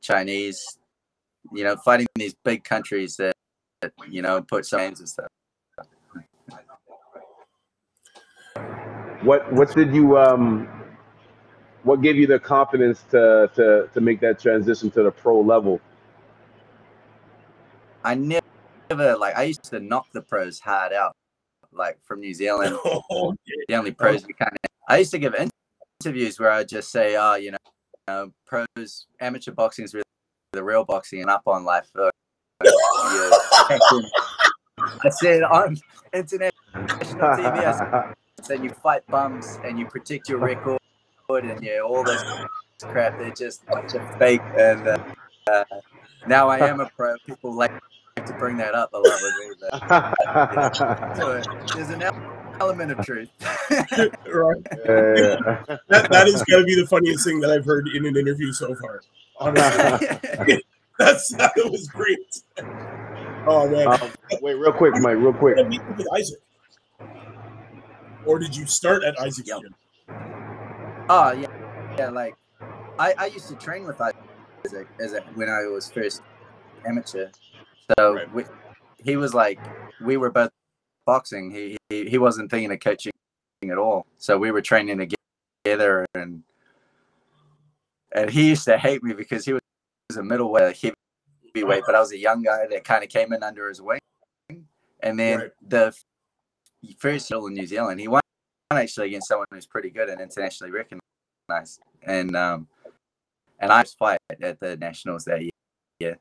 Chinese, 0.01 0.63
you 1.53 1.65
know, 1.65 1.77
fighting 1.77 2.07
these 2.15 2.35
big 2.45 2.65
countries 2.65 3.17
that, 3.17 3.35
that 3.81 3.93
you 4.09 4.23
know 4.23 4.43
put 4.43 4.67
some 4.67 4.81
names 4.81 5.01
and 5.01 5.09
stuff. 5.09 5.29
What 9.23 9.53
what 9.53 9.75
did 9.75 9.95
you 9.95 10.19
um 10.19 10.69
what 11.83 12.03
gave 12.03 12.17
you 12.17 12.27
the 12.27 12.39
confidence 12.39 13.05
to 13.11 13.51
to 13.55 13.89
to 13.93 14.01
make 14.01 14.21
that 14.21 14.39
transition 14.39 14.91
to 14.93 15.03
the 15.03 15.11
pro 15.11 15.41
level? 15.41 15.81
I 18.03 18.15
never 18.15 19.17
like 19.19 19.37
I 19.37 19.45
used 19.45 19.65
to 19.65 19.81
knock 19.81 20.07
the 20.13 20.23
pros 20.23 20.59
hard 20.59 20.93
out, 20.93 21.15
like 21.73 21.99
from 22.03 22.21
New 22.21 22.35
Zealand. 22.35 22.77
Oh, 23.13 23.35
the 23.69 23.75
only 23.75 23.93
pros 23.93 24.27
we 24.27 24.33
kind 24.35 24.53
of. 24.53 24.70
I 24.91 24.99
used 24.99 25.13
to 25.13 25.21
give 25.21 25.37
interviews 26.03 26.41
where 26.41 26.51
I'd 26.51 26.69
just 26.69 26.91
say, 26.91 27.17
"Oh, 27.17 27.37
you 27.37 27.53
know, 27.53 27.59
you 28.09 28.15
know 28.15 28.33
pros, 28.45 29.07
amateur 29.21 29.53
boxing 29.53 29.85
is 29.85 29.95
really 29.95 30.03
the 30.53 30.65
real 30.65 30.85
boxing, 30.85 31.21
and 31.21 31.31
up 31.31 31.43
on 31.47 31.65
life." 31.65 31.89
I 31.97 32.11
said 35.11 35.45
on 35.45 35.77
international 36.13 36.53
TV, 36.75 37.65
I 37.65 38.15
said 38.43 38.65
you 38.65 38.71
fight 38.71 39.07
bums 39.07 39.61
and 39.65 39.79
you 39.79 39.87
protect 39.87 40.29
your 40.29 40.39
record, 40.39 40.81
and 41.29 41.63
yeah, 41.63 41.79
all 41.79 42.03
this 42.03 42.25
crap. 42.83 43.17
They're 43.17 43.31
just 43.31 43.63
a 43.69 43.73
bunch 43.77 43.95
of 43.95 44.19
fake. 44.19 44.43
And 44.59 44.89
uh, 44.89 44.99
uh, 45.49 45.65
now 46.27 46.49
I 46.49 46.59
am 46.69 46.81
a 46.81 46.91
pro. 46.97 47.15
People 47.27 47.55
like 47.55 47.71
to 48.17 48.33
bring 48.41 48.57
that 48.57 48.75
up 48.75 48.93
a 48.93 48.99
lot 48.99 49.21
with 49.23 49.35
me, 49.39 49.55
but 49.71 50.77
so 51.17 51.41
there's 51.77 51.91
an 51.91 52.03
element 52.03 52.40
of 52.61 53.05
truth. 53.05 53.29
right. 53.41 54.63
Yeah. 54.87 55.65
that, 55.89 56.09
that 56.11 56.29
is 56.29 56.43
going 56.45 56.63
to 56.63 56.67
be 56.67 56.75
the 56.75 56.87
funniest 56.89 57.25
thing 57.25 57.41
that 57.41 57.51
I've 57.51 57.65
heard 57.65 57.89
in 57.89 58.07
an 58.07 58.17
interview 58.17 58.53
so 58.53 58.75
far. 58.75 59.03
Honestly, 59.39 60.63
that's 60.99 61.29
that 61.31 61.53
was 61.57 61.89
great. 61.89 62.43
Oh 63.47 63.69
man! 63.71 63.89
Um, 63.89 64.11
wait, 64.43 64.55
real 64.55 64.73
quick, 64.73 64.95
Mike. 64.97 65.17
Real 65.17 65.33
quick. 65.33 65.57
With 65.57 66.07
Isaac, 66.15 66.41
or 68.27 68.39
did 68.39 68.55
you 68.55 68.67
start 68.67 69.03
at 69.03 69.19
Isaac? 69.19 69.47
Yep. 69.47 69.61
Oh 71.09 71.33
yeah, 71.33 71.47
yeah. 71.97 72.11
Like 72.11 72.35
I, 72.99 73.15
I 73.17 73.27
used 73.27 73.49
to 73.49 73.55
train 73.55 73.87
with 73.87 73.99
Isaac 73.99 74.87
as 75.01 75.15
a, 75.15 75.23
when 75.35 75.49
I 75.49 75.63
was 75.73 75.91
first 75.91 76.21
amateur. 76.87 77.31
So 77.99 78.15
right. 78.15 78.35
we, 78.35 78.45
he 79.03 79.17
was 79.17 79.33
like, 79.33 79.59
we 80.03 80.19
were 80.19 80.31
both 80.31 80.51
boxing. 81.07 81.51
He, 81.51 81.77
he 81.89 82.09
he 82.09 82.19
wasn't 82.19 82.51
thinking 82.51 82.73
of 82.73 82.81
coaching 82.81 83.13
at 83.69 83.79
all. 83.79 84.07
So 84.19 84.39
we 84.39 84.51
were 84.51 84.63
training 84.63 85.07
together, 85.65 86.07
and 86.15 86.43
and 88.13 88.31
he 88.31 88.49
used 88.49 88.65
to 88.65 88.79
hate 88.79 89.03
me 89.03 89.13
because 89.13 89.45
he 89.45 89.53
was 89.53 89.61
a 90.17 90.23
middleweight, 90.23 90.77
heavy 90.77 90.95
heavyweight, 91.55 91.85
but 91.87 91.95
I 91.95 92.01
was 92.01 92.13
a 92.13 92.19
young 92.19 92.43
guy 92.43 92.67
that 92.67 92.85
kind 92.85 93.03
of 93.03 93.11
came 93.11 93.33
in 93.33 93.43
under 93.43 93.69
his 93.69 93.83
wing. 93.83 94.01
And 95.03 95.19
then 95.19 95.39
right. 95.39 95.51
the 95.67 95.95
first 96.99 97.31
year 97.31 97.41
in 97.47 97.55
New 97.55 97.67
Zealand, 97.67 98.01
he 98.01 98.09
won 98.09 98.21
actually 98.71 99.09
against 99.09 99.29
someone 99.29 99.47
who's 99.51 99.67
pretty 99.67 99.91
good 99.91 100.09
and 100.09 100.21
internationally 100.21 100.71
recognized. 100.71 101.81
And 102.03 102.37
um, 102.37 102.69
and 103.59 103.73
I 103.73 103.83
was 103.83 103.95
fight 103.95 104.19
at 104.41 104.61
the 104.61 104.77
nationals 104.77 105.25
that 105.25 105.43
year. 106.01 106.19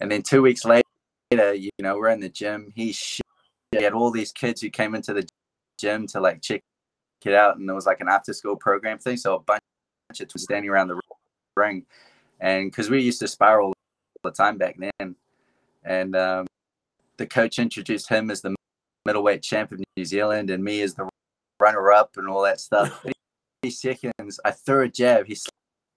And 0.00 0.10
then 0.10 0.22
two 0.22 0.42
weeks 0.42 0.64
later, 0.64 0.82
you 1.30 1.70
know, 1.80 1.96
we're 1.96 2.08
in 2.08 2.20
the 2.20 2.28
gym. 2.28 2.72
He, 2.74 2.92
he 3.78 3.84
had 3.84 3.92
all 3.92 4.10
these 4.10 4.32
kids 4.32 4.60
who 4.60 4.70
came 4.70 4.94
into 4.94 5.14
the 5.14 5.26
gym 5.78 6.06
to 6.08 6.20
like 6.20 6.42
check 6.42 6.62
it 7.24 7.34
out, 7.34 7.56
and 7.56 7.68
there 7.68 7.74
was 7.74 7.86
like 7.86 8.00
an 8.00 8.08
after 8.08 8.32
school 8.32 8.56
program 8.56 8.98
thing. 8.98 9.16
So 9.16 9.36
a 9.36 9.40
bunch 9.40 9.60
of 10.10 10.18
bunch 10.18 10.34
of 10.34 10.40
standing 10.40 10.70
around 10.70 10.88
the 10.88 11.00
ring, 11.56 11.86
and 12.40 12.70
because 12.70 12.90
we 12.90 13.00
used 13.02 13.20
to 13.20 13.28
spiral 13.28 13.68
all 13.68 13.74
the 14.24 14.30
time 14.30 14.58
back 14.58 14.76
then, 14.78 15.16
and 15.84 16.16
um, 16.16 16.46
the 17.16 17.26
coach 17.26 17.58
introduced 17.58 18.08
him 18.08 18.30
as 18.30 18.40
the 18.40 18.54
middleweight 19.06 19.42
champ 19.42 19.72
of 19.72 19.80
New 19.96 20.04
Zealand, 20.04 20.50
and 20.50 20.62
me 20.62 20.82
as 20.82 20.94
the 20.94 21.08
runner 21.60 21.92
up, 21.92 22.16
and 22.16 22.28
all 22.28 22.42
that 22.42 22.60
stuff. 22.60 23.04
seconds, 23.70 24.38
I 24.44 24.52
threw 24.52 24.84
a 24.84 24.88
jab. 24.88 25.26
He 25.26 25.36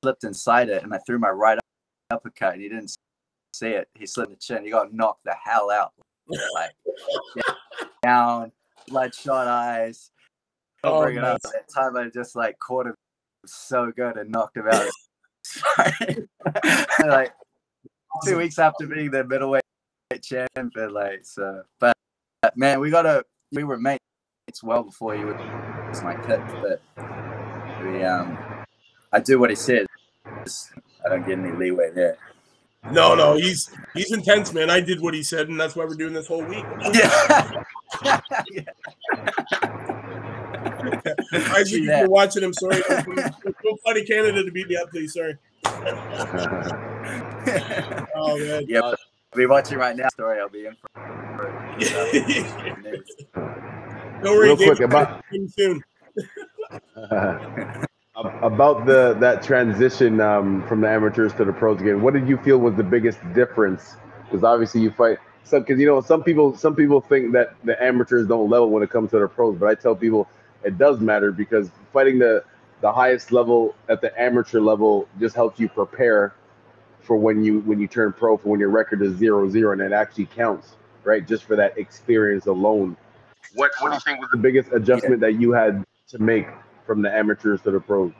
slipped 0.03 0.23
inside 0.23 0.69
it, 0.69 0.83
and 0.83 0.93
I 0.93 0.97
threw 0.99 1.19
my 1.19 1.29
right 1.29 1.59
uppercut, 2.09 2.53
and 2.53 2.61
he 2.61 2.69
didn't 2.69 2.95
see 3.53 3.69
it. 3.69 3.87
He 3.93 4.05
slipped 4.05 4.31
the 4.31 4.37
chin. 4.37 4.63
He 4.63 4.71
got 4.71 4.93
knocked 4.93 5.23
the 5.25 5.35
hell 5.43 5.69
out, 5.69 5.93
like 6.53 6.71
down, 8.01 8.51
bloodshot 8.87 9.47
eyes. 9.47 10.11
Oh, 10.83 11.03
bring 11.03 11.17
it 11.17 11.23
up. 11.23 11.41
That 11.41 11.69
time 11.73 11.95
I 11.95 12.09
just 12.09 12.35
like 12.35 12.57
caught 12.59 12.87
him 12.87 12.95
so 13.45 13.91
good 13.95 14.17
and 14.17 14.31
knocked 14.31 14.57
him 14.57 14.67
out. 14.67 14.89
like 17.05 17.33
two 18.25 18.37
weeks 18.37 18.59
after 18.59 18.87
being 18.87 19.11
the 19.11 19.23
middleweight 19.23 19.63
champ, 20.21 20.49
and 20.55 20.91
like 20.91 21.21
so. 21.23 21.63
But 21.79 21.95
man, 22.55 22.79
we 22.79 22.89
gotta. 22.89 23.23
We 23.51 23.63
were 23.63 23.77
mates 23.77 23.99
well 24.63 24.83
before 24.83 25.15
he 25.15 25.25
was 25.25 26.01
my 26.03 26.15
kid, 26.15 26.41
but 26.61 26.81
we 27.83 28.03
um 28.03 28.37
I 29.11 29.19
do 29.19 29.39
what 29.39 29.49
he 29.49 29.55
says. 29.55 29.87
I 30.25 31.09
don't 31.09 31.27
get 31.27 31.37
any 31.37 31.51
leeway 31.51 31.91
there. 31.91 32.17
No, 32.89 33.13
no, 33.13 33.35
he's 33.35 33.69
he's 33.93 34.11
intense, 34.11 34.51
man. 34.53 34.71
I 34.71 34.79
did 34.79 35.01
what 35.01 35.13
he 35.13 35.21
said, 35.21 35.49
and 35.49 35.59
that's 35.59 35.75
why 35.75 35.85
we're 35.85 35.95
doing 35.95 36.13
this 36.13 36.27
whole 36.27 36.43
week. 36.43 36.65
Yeah. 36.93 37.63
I 41.33 41.63
see 41.63 41.83
you 41.83 42.09
watching 42.09 42.43
him. 42.43 42.53
Sorry, 42.53 42.81
go 43.63 43.77
funny 43.85 44.03
Canada 44.03 44.43
to 44.43 44.51
beat 44.51 44.67
me 44.67 44.75
up, 44.77 44.89
please. 44.89 45.13
Sorry. 45.13 45.37
oh 48.15 48.37
man. 48.39 48.65
Yeah, 48.67 48.81
I'll 48.81 48.95
be 49.35 49.45
watching 49.45 49.77
right 49.77 49.95
now. 49.95 50.09
Story, 50.09 50.39
I'll 50.39 50.49
be 50.49 50.65
in 50.65 50.75
for. 50.75 50.87
Don't 54.23 54.37
worry, 54.37 54.47
Real 54.47 54.57
quick 54.57 54.79
about 54.79 55.23
soon. 55.55 55.83
About 58.15 58.85
the 58.85 59.15
that 59.19 59.41
transition 59.43 60.19
um, 60.19 60.67
from 60.67 60.81
the 60.81 60.89
amateurs 60.89 61.33
to 61.33 61.45
the 61.45 61.53
pros 61.53 61.79
again. 61.81 62.01
What 62.01 62.13
did 62.13 62.27
you 62.27 62.37
feel 62.37 62.57
was 62.57 62.75
the 62.75 62.83
biggest 62.83 63.19
difference? 63.33 63.95
Because 64.25 64.43
obviously 64.43 64.81
you 64.81 64.91
fight 64.91 65.19
some 65.43 65.61
because 65.61 65.79
you 65.79 65.87
know 65.87 66.01
some 66.01 66.23
people 66.23 66.55
some 66.55 66.75
people 66.75 67.01
think 67.01 67.31
that 67.33 67.55
the 67.63 67.81
amateurs 67.81 68.27
don't 68.27 68.49
level 68.49 68.69
when 68.69 68.83
it 68.83 68.89
comes 68.89 69.11
to 69.11 69.19
the 69.19 69.27
pros, 69.27 69.57
but 69.57 69.67
I 69.67 69.75
tell 69.75 69.95
people 69.95 70.27
it 70.63 70.77
does 70.77 70.99
matter 70.99 71.31
because 71.31 71.71
fighting 71.93 72.19
the 72.19 72.43
the 72.81 72.91
highest 72.91 73.31
level 73.31 73.75
at 73.89 74.01
the 74.01 74.19
amateur 74.19 74.59
level 74.59 75.07
just 75.19 75.35
helps 75.35 75.59
you 75.59 75.69
prepare 75.69 76.33
for 77.01 77.15
when 77.15 77.43
you 77.43 77.59
when 77.61 77.79
you 77.79 77.87
turn 77.87 78.11
pro 78.11 78.37
for 78.37 78.49
when 78.49 78.59
your 78.59 78.69
record 78.69 79.01
is 79.01 79.15
zero 79.17 79.49
zero 79.49 79.71
and 79.71 79.81
it 79.81 79.91
actually 79.91 80.25
counts 80.25 80.75
right 81.03 81.27
just 81.27 81.43
for 81.43 81.55
that 81.55 81.77
experience 81.77 82.45
alone 82.45 82.95
what 83.55 83.71
what 83.79 83.89
do 83.89 83.95
you 83.95 83.99
think 84.01 84.19
was 84.19 84.29
the 84.31 84.37
biggest 84.37 84.71
adjustment 84.71 85.21
yeah. 85.21 85.27
that 85.27 85.33
you 85.33 85.51
had 85.51 85.83
to 86.07 86.19
make 86.19 86.47
from 86.85 87.01
the 87.01 87.13
amateurs 87.13 87.61
to 87.61 87.71
the 87.71 87.79
pros. 87.79 88.11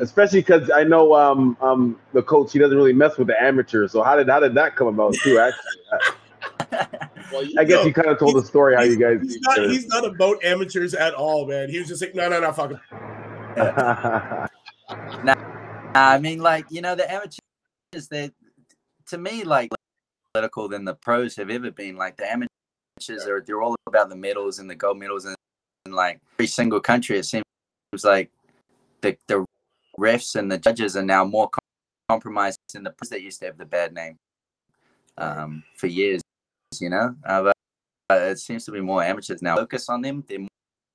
Especially 0.00 0.40
because 0.40 0.70
I 0.70 0.82
know 0.82 1.14
um, 1.14 1.56
um, 1.60 2.00
the 2.12 2.22
coach 2.22 2.52
he 2.52 2.58
doesn't 2.58 2.76
really 2.76 2.92
mess 2.92 3.16
with 3.16 3.28
the 3.28 3.40
amateurs. 3.40 3.92
So 3.92 4.02
how 4.02 4.16
did 4.16 4.28
how 4.28 4.40
did 4.40 4.54
that 4.54 4.74
come 4.74 4.88
about 4.88 5.14
too? 5.14 5.38
Actually, 5.38 5.62
well, 7.32 7.44
I 7.58 7.64
guess 7.64 7.80
know, 7.80 7.84
you 7.84 7.94
kind 7.94 8.08
of 8.08 8.18
told 8.18 8.34
the 8.34 8.44
story 8.44 8.74
how 8.74 8.82
you 8.82 8.96
guys. 8.96 9.20
He's 9.22 9.38
not, 9.40 9.58
he's 9.70 9.86
not 9.86 10.04
about 10.04 10.42
amateurs 10.44 10.94
at 10.94 11.14
all, 11.14 11.46
man. 11.46 11.70
He 11.70 11.78
was 11.78 11.88
just 11.88 12.02
like, 12.02 12.14
no, 12.14 12.28
no, 12.28 12.40
no, 12.40 12.52
fuck 12.52 12.72
him. 12.72 12.80
nah, 15.24 15.34
I 15.94 16.18
mean, 16.18 16.40
like 16.40 16.66
you 16.70 16.80
know, 16.80 16.96
the 16.96 17.10
amateurs 17.10 18.08
they 18.10 18.30
to 19.06 19.18
me 19.18 19.44
like 19.44 19.70
political 20.32 20.68
than 20.68 20.84
the 20.84 20.94
pros 20.94 21.36
have 21.36 21.50
ever 21.50 21.70
been. 21.70 21.96
Like 21.96 22.16
the 22.16 22.30
amateurs 22.30 23.26
are 23.26 23.42
they're 23.46 23.62
all 23.62 23.76
about 23.86 24.08
the 24.08 24.16
medals 24.16 24.58
and 24.58 24.68
the 24.68 24.74
gold 24.74 24.98
medals 24.98 25.24
and 25.24 25.36
in 25.86 25.92
like 25.92 26.20
every 26.38 26.46
single 26.46 26.80
country, 26.80 27.18
it 27.18 27.24
seems 27.24 27.44
like 28.02 28.30
the 29.02 29.16
the 29.28 29.44
refs 29.98 30.34
and 30.34 30.50
the 30.50 30.58
judges 30.58 30.96
are 30.96 31.04
now 31.04 31.24
more 31.24 31.50
compromised 32.08 32.58
than 32.72 32.84
the 32.84 32.94
that 33.10 33.22
used 33.22 33.40
to 33.40 33.46
have 33.46 33.58
the 33.58 33.64
bad 33.64 33.92
name 33.92 34.16
um, 35.18 35.62
for 35.76 35.86
years. 35.86 36.22
You 36.80 36.90
know, 36.90 37.14
uh, 37.26 37.52
but 38.08 38.22
it 38.22 38.38
seems 38.38 38.64
to 38.64 38.72
be 38.72 38.80
more 38.80 39.02
amateurs 39.02 39.42
now. 39.42 39.56
Focus 39.56 39.88
on 39.88 40.02
them; 40.02 40.24
they're 40.26 40.46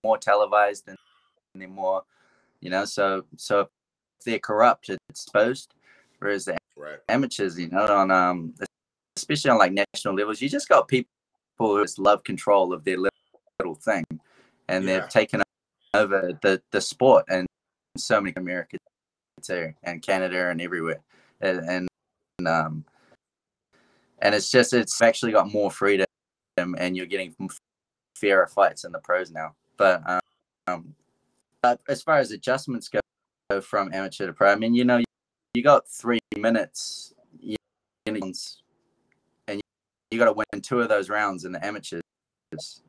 more 0.03 0.17
televised 0.17 0.88
and 0.88 0.98
they're 1.55 1.67
more, 1.67 2.03
you 2.60 2.69
know. 2.69 2.86
So 2.86 3.25
so 3.38 3.62
if 3.62 3.67
they're 4.25 4.39
corrupt, 4.39 4.89
it's 4.89 5.00
exposed. 5.10 5.74
Whereas 6.17 6.46
the 6.46 6.58
right. 6.75 7.00
amateurs, 7.08 7.58
you 7.58 7.69
know, 7.69 7.86
on 7.86 8.12
um, 8.12 8.55
especially 9.15 9.51
on 9.51 9.58
like 9.58 9.72
national 9.72 10.15
levels, 10.15 10.41
you 10.41 10.50
just 10.50 10.67
got 10.67 10.88
people 10.89 11.10
who 11.60 11.81
just 11.81 12.00
love 12.00 12.24
control 12.24 12.74
of 12.74 12.84
their 12.84 12.98
little 12.98 13.75
thing 13.75 14.03
and 14.69 14.85
yeah. 14.85 14.99
they've 14.99 15.09
taken 15.09 15.41
over 15.93 16.38
the 16.41 16.61
the 16.71 16.79
sport 16.79 17.25
and 17.29 17.47
so 17.97 18.21
many 18.21 18.33
Americans 18.38 18.81
too, 19.41 19.73
and 19.83 20.01
Canada 20.01 20.49
and 20.49 20.61
everywhere, 20.61 21.01
and, 21.41 21.59
and 22.39 22.47
um, 22.47 22.85
and 24.19 24.35
it's 24.35 24.51
just 24.51 24.73
it's 24.73 25.01
actually 25.01 25.31
got 25.31 25.51
more 25.51 25.71
freedom, 25.71 26.05
and 26.57 26.95
you're 26.95 27.05
getting 27.05 27.33
fairer 28.15 28.47
fights 28.47 28.83
in 28.83 28.91
the 28.91 28.99
pros 28.99 29.31
now. 29.31 29.55
But 29.77 30.03
um, 30.67 30.93
but 31.61 31.79
as 31.88 32.01
far 32.01 32.17
as 32.17 32.31
adjustments 32.31 32.89
go 32.89 33.61
from 33.61 33.93
amateur 33.93 34.27
to 34.27 34.33
pro, 34.33 34.51
I 34.51 34.55
mean, 34.55 34.75
you 34.75 34.85
know, 34.85 35.01
you 35.53 35.63
got 35.63 35.88
three 35.88 36.19
minutes, 36.38 37.13
and 38.05 39.61
you 40.11 40.19
got 40.19 40.25
to 40.25 40.33
win 40.33 40.61
two 40.61 40.79
of 40.79 40.89
those 40.89 41.09
rounds 41.09 41.45
in 41.45 41.51
the 41.51 41.65
amateurs, 41.65 42.03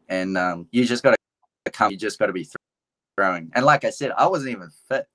and 0.08 0.36
um, 0.36 0.66
you 0.72 0.84
just 0.84 1.02
got 1.02 1.12
to 1.12 1.16
come, 1.66 1.90
you 1.90 1.98
just 1.98 2.18
got 2.18 2.26
to 2.26 2.32
be 2.32 2.48
throwing. 3.16 3.50
And 3.54 3.64
like 3.64 3.84
I 3.84 3.90
said, 3.90 4.12
I 4.16 4.26
wasn't 4.26 4.52
even 4.52 4.70
fit, 4.88 5.06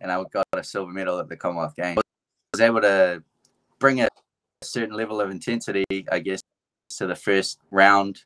and 0.00 0.12
I 0.12 0.22
got 0.30 0.46
a 0.52 0.62
silver 0.62 0.92
medal 0.92 1.18
at 1.18 1.28
the 1.28 1.36
Commonwealth 1.36 1.74
Games. 1.76 1.98
I 1.98 2.56
was 2.56 2.60
able 2.60 2.80
to 2.82 3.22
bring 3.78 4.00
a 4.00 4.08
certain 4.62 4.94
level 4.94 5.20
of 5.20 5.30
intensity, 5.30 5.84
I 6.10 6.18
guess, 6.20 6.42
to 6.98 7.06
the 7.06 7.16
first 7.16 7.58
round, 7.70 8.22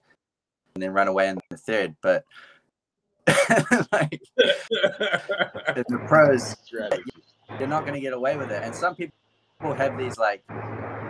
and 0.74 0.82
then 0.82 0.92
run 0.92 1.08
away 1.08 1.28
in 1.28 1.38
the 1.50 1.56
third. 1.56 1.96
But 2.02 2.24
like 3.92 4.20
the 4.36 6.04
pros, 6.06 6.56
you're 7.58 7.68
not 7.68 7.82
going 7.82 7.94
to 7.94 8.00
get 8.00 8.12
away 8.12 8.36
with 8.36 8.50
it. 8.50 8.62
And 8.62 8.74
some 8.74 8.94
people 8.94 9.14
have 9.62 9.96
these 9.96 10.18
like, 10.18 10.42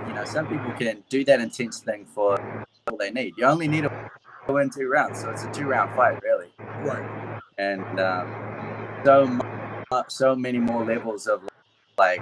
you 0.07 0.15
know, 0.15 0.25
some 0.25 0.47
people 0.47 0.73
can 0.73 1.03
do 1.09 1.25
that 1.25 1.41
intense 1.41 1.81
thing 1.81 2.05
for 2.05 2.67
all 2.89 2.97
they 2.97 3.11
need. 3.11 3.35
You 3.37 3.47
only 3.47 3.67
need 3.67 3.85
a 3.85 4.11
win 4.53 4.71
two 4.71 4.89
rounds, 4.89 5.21
so 5.21 5.31
it's 5.31 5.45
a 5.45 5.51
two 5.53 5.67
round 5.67 5.95
fight, 5.97 6.23
really. 6.23 6.49
Right. 6.83 7.41
And 7.59 8.01
um, 8.01 9.03
so 9.05 9.27
much, 9.91 10.11
so 10.11 10.35
many 10.35 10.59
more 10.59 10.85
levels 10.85 11.27
of 11.27 11.43
like 11.97 12.21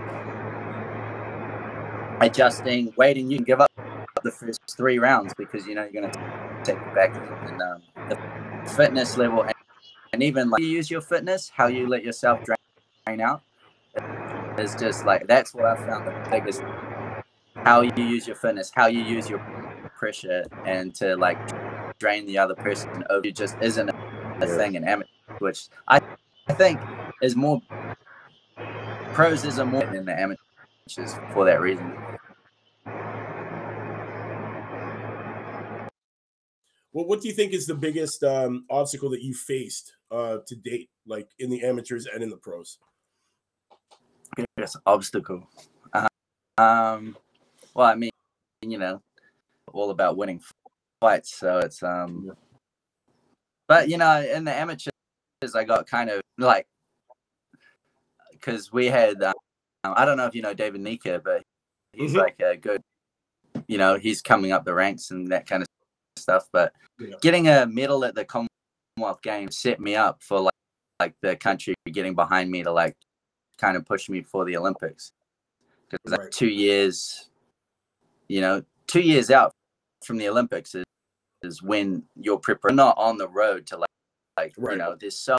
adjusting, 2.20 2.92
waiting. 2.96 3.30
You 3.30 3.38
can 3.38 3.44
give 3.44 3.60
up 3.60 3.70
the 4.22 4.30
first 4.30 4.60
three 4.76 4.98
rounds 4.98 5.34
because 5.36 5.66
you 5.66 5.74
know 5.74 5.88
you're 5.90 6.02
going 6.02 6.12
to 6.12 6.62
take 6.64 6.76
it 6.76 6.94
back. 6.94 7.14
And 7.48 7.60
um, 7.62 7.82
the 8.08 8.70
fitness 8.70 9.16
level, 9.16 9.42
and, 9.42 9.54
and 10.12 10.22
even 10.22 10.50
like 10.50 10.62
you 10.62 10.68
use 10.68 10.90
your 10.90 11.00
fitness, 11.00 11.50
how 11.54 11.66
you 11.66 11.88
let 11.88 12.04
yourself 12.04 12.44
drain, 12.44 12.56
drain 13.06 13.20
out, 13.20 13.42
is 14.58 14.74
just 14.76 15.04
like 15.04 15.26
that's 15.26 15.54
what 15.54 15.64
I 15.64 15.76
found 15.76 16.06
the 16.06 16.30
biggest. 16.30 16.62
How 17.56 17.82
you 17.82 17.92
use 17.96 18.26
your 18.26 18.36
fitness, 18.36 18.72
how 18.74 18.86
you 18.86 19.02
use 19.02 19.28
your 19.28 19.38
pressure, 19.96 20.44
and 20.66 20.94
to 20.96 21.16
like 21.16 21.38
drain 22.02 22.26
the 22.26 22.36
other 22.36 22.56
person 22.56 23.04
over 23.10 23.24
It 23.24 23.36
just 23.36 23.56
isn't 23.62 23.88
a 23.88 23.94
yeah. 24.40 24.56
thing 24.56 24.74
in 24.74 24.82
amateur, 24.82 25.08
which 25.38 25.68
I, 25.86 26.00
I 26.48 26.52
think 26.52 26.80
is 27.22 27.36
more 27.36 27.62
pros 29.14 29.44
is 29.44 29.58
a 29.58 29.64
more 29.64 29.86
than 29.86 30.04
the 30.04 30.18
amateurs 30.18 31.14
for 31.32 31.44
that 31.44 31.60
reason. 31.60 31.94
Well, 36.92 37.06
what 37.06 37.20
do 37.20 37.28
you 37.28 37.34
think 37.34 37.52
is 37.52 37.66
the 37.66 37.74
biggest 37.76 38.24
um, 38.24 38.64
obstacle 38.68 39.10
that 39.10 39.22
you 39.22 39.32
faced 39.32 39.92
uh, 40.10 40.38
to 40.44 40.56
date, 40.56 40.90
like 41.06 41.28
in 41.38 41.50
the 41.50 41.62
amateurs 41.62 42.06
and 42.12 42.20
in 42.20 42.30
the 42.30 42.36
pros? 42.36 42.78
Biggest 44.56 44.76
obstacle. 44.86 45.48
Uh, 45.92 46.08
um, 46.58 47.16
well, 47.74 47.86
I 47.86 47.94
mean, 47.94 48.10
you 48.60 48.78
know, 48.78 49.00
all 49.72 49.90
about 49.90 50.16
winning 50.16 50.40
fights. 51.02 51.34
So 51.34 51.58
it's 51.58 51.82
um, 51.82 52.32
but 53.66 53.88
you 53.88 53.98
know, 53.98 54.22
in 54.22 54.44
the 54.44 54.54
amateurs, 54.54 54.92
I 55.54 55.64
got 55.64 55.86
kind 55.86 56.08
of 56.08 56.20
like 56.38 56.66
because 58.30 58.72
we 58.72 58.86
had 58.86 59.22
um, 59.22 59.34
I 59.84 60.04
don't 60.04 60.16
know 60.16 60.26
if 60.26 60.34
you 60.34 60.42
know 60.42 60.54
David 60.54 60.80
Nyika, 60.80 61.22
but 61.22 61.42
he's 61.92 62.12
mm-hmm. 62.12 62.20
like 62.20 62.40
a 62.40 62.56
good, 62.56 62.80
you 63.66 63.78
know, 63.78 63.98
he's 63.98 64.22
coming 64.22 64.52
up 64.52 64.64
the 64.64 64.74
ranks 64.74 65.10
and 65.10 65.28
that 65.32 65.46
kind 65.46 65.62
of 65.62 65.68
stuff. 66.16 66.48
But 66.52 66.72
yeah. 67.00 67.16
getting 67.20 67.48
a 67.48 67.66
medal 67.66 68.04
at 68.04 68.14
the 68.14 68.24
Commonwealth 68.24 69.22
Games 69.22 69.58
set 69.58 69.80
me 69.80 69.96
up 69.96 70.22
for 70.22 70.40
like 70.40 70.52
like 71.00 71.14
the 71.20 71.34
country 71.34 71.74
getting 71.90 72.14
behind 72.14 72.48
me 72.48 72.62
to 72.62 72.70
like 72.70 72.94
kind 73.58 73.76
of 73.76 73.84
push 73.84 74.08
me 74.08 74.22
for 74.22 74.44
the 74.44 74.56
Olympics 74.56 75.10
because 75.90 76.12
right. 76.12 76.20
like 76.20 76.30
two 76.30 76.48
years, 76.48 77.28
you 78.28 78.40
know, 78.40 78.62
two 78.86 79.00
years 79.00 79.30
out 79.30 79.52
from 80.04 80.16
the 80.16 80.28
Olympics 80.28 80.74
is, 80.74 80.84
is 81.42 81.62
when 81.62 82.02
you're 82.20 82.38
prepared 82.38 82.76
not 82.76 82.96
on 82.98 83.18
the 83.18 83.28
road 83.28 83.66
to 83.66 83.76
like 83.76 83.88
like 84.36 84.54
right. 84.56 84.72
you 84.72 84.78
know 84.78 84.96
there's 84.98 85.18
so, 85.18 85.36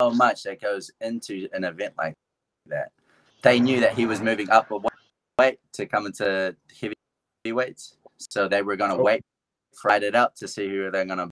so 0.00 0.10
much 0.10 0.42
that 0.44 0.60
goes 0.60 0.90
into 1.00 1.48
an 1.52 1.64
event 1.64 1.94
like 1.98 2.14
that. 2.66 2.92
They 3.42 3.60
knew 3.60 3.80
that 3.80 3.94
he 3.94 4.06
was 4.06 4.20
moving 4.20 4.50
up 4.50 4.70
a 4.70 4.78
weight 5.38 5.58
to 5.74 5.86
come 5.86 6.06
into 6.06 6.54
heavyweights, 7.44 7.96
so 8.18 8.48
they 8.48 8.62
were 8.62 8.76
going 8.76 8.90
to 8.90 8.96
oh. 8.96 9.02
wait, 9.02 9.22
fight 9.82 10.02
it 10.02 10.14
out 10.14 10.36
to 10.36 10.48
see 10.48 10.68
who 10.68 10.90
they're 10.90 11.04
going 11.04 11.18
to 11.18 11.28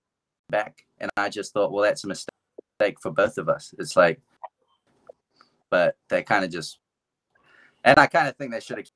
back. 0.50 0.84
And 0.98 1.10
I 1.16 1.28
just 1.28 1.52
thought, 1.52 1.72
well, 1.72 1.84
that's 1.84 2.04
a 2.04 2.08
mistake 2.08 3.00
for 3.00 3.10
both 3.12 3.38
of 3.38 3.48
us. 3.48 3.72
It's 3.78 3.96
like, 3.96 4.20
but 5.70 5.96
they 6.08 6.22
kind 6.22 6.44
of 6.44 6.50
just, 6.50 6.78
and 7.84 7.98
I 7.98 8.06
kind 8.06 8.28
of 8.28 8.36
think 8.36 8.50
they 8.50 8.60
should 8.60 8.78
have 8.78 8.88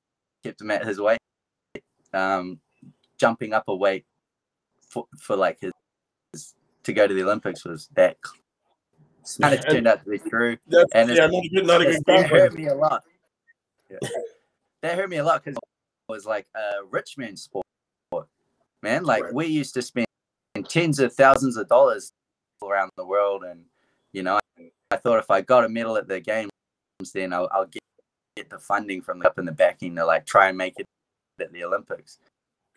kept 0.42 0.60
him 0.60 0.72
at 0.72 0.84
his 0.84 1.00
weight. 1.00 1.18
Um, 2.12 2.60
jumping 3.16 3.52
up 3.52 3.64
a 3.68 3.74
weight 3.74 4.04
for, 4.94 5.06
for 5.18 5.36
like 5.36 5.58
his, 5.60 5.72
his 6.32 6.54
to 6.84 6.92
go 6.92 7.06
to 7.06 7.12
the 7.12 7.22
Olympics 7.22 7.64
was 7.64 7.88
that 7.94 8.16
kind 9.40 9.54
of 9.54 9.66
turned 9.66 9.88
out 9.88 10.04
to 10.04 10.10
be 10.10 10.18
true. 10.18 10.56
And 10.94 11.10
yeah, 11.10 11.26
not 11.26 11.44
a 11.44 11.48
good, 11.48 11.66
not 11.66 11.82
a 11.82 11.84
good 11.84 12.02
that 12.06 12.30
hurt 12.30 12.54
me 12.54 12.68
a 12.68 12.74
lot. 12.74 13.02
Yeah. 13.90 13.98
that 14.82 14.96
hurt 14.96 15.10
me 15.10 15.16
a 15.16 15.24
lot 15.24 15.42
because 15.42 15.56
it 15.56 16.12
was 16.12 16.24
like 16.24 16.46
a 16.54 16.84
rich 16.90 17.18
man 17.18 17.36
sport, 17.36 17.66
man. 18.82 19.04
Like 19.04 19.24
right. 19.24 19.34
we 19.34 19.46
used 19.46 19.74
to 19.74 19.82
spend 19.82 20.06
tens 20.68 21.00
of 21.00 21.12
thousands 21.12 21.56
of 21.56 21.68
dollars 21.68 22.12
around 22.62 22.90
the 22.96 23.04
world, 23.04 23.44
and 23.44 23.64
you 24.12 24.22
know, 24.22 24.38
I, 24.58 24.70
I 24.92 24.96
thought 24.96 25.18
if 25.18 25.30
I 25.30 25.40
got 25.40 25.64
a 25.64 25.68
medal 25.68 25.96
at 25.96 26.06
the 26.06 26.20
games, 26.20 26.50
then 27.12 27.32
I'll, 27.32 27.48
I'll 27.52 27.66
get, 27.66 27.82
get 28.36 28.50
the 28.50 28.58
funding 28.58 29.02
from 29.02 29.18
the 29.18 29.26
up 29.26 29.38
in 29.38 29.44
the 29.44 29.52
backing 29.52 29.96
to 29.96 30.06
like 30.06 30.24
try 30.24 30.48
and 30.48 30.56
make 30.56 30.74
it 30.78 30.86
at 31.40 31.52
the 31.52 31.64
Olympics. 31.64 32.18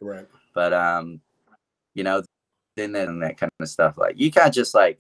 Right. 0.02 0.28
But 0.54 0.74
um, 0.74 1.22
you 1.98 2.04
know, 2.04 2.24
then 2.78 2.96
and 2.96 3.22
that 3.24 3.38
kind 3.38 3.52
of 3.60 3.68
stuff. 3.68 3.98
Like 3.98 4.20
you 4.20 4.32
can't 4.32 4.54
just 4.54 4.74
like 4.76 5.00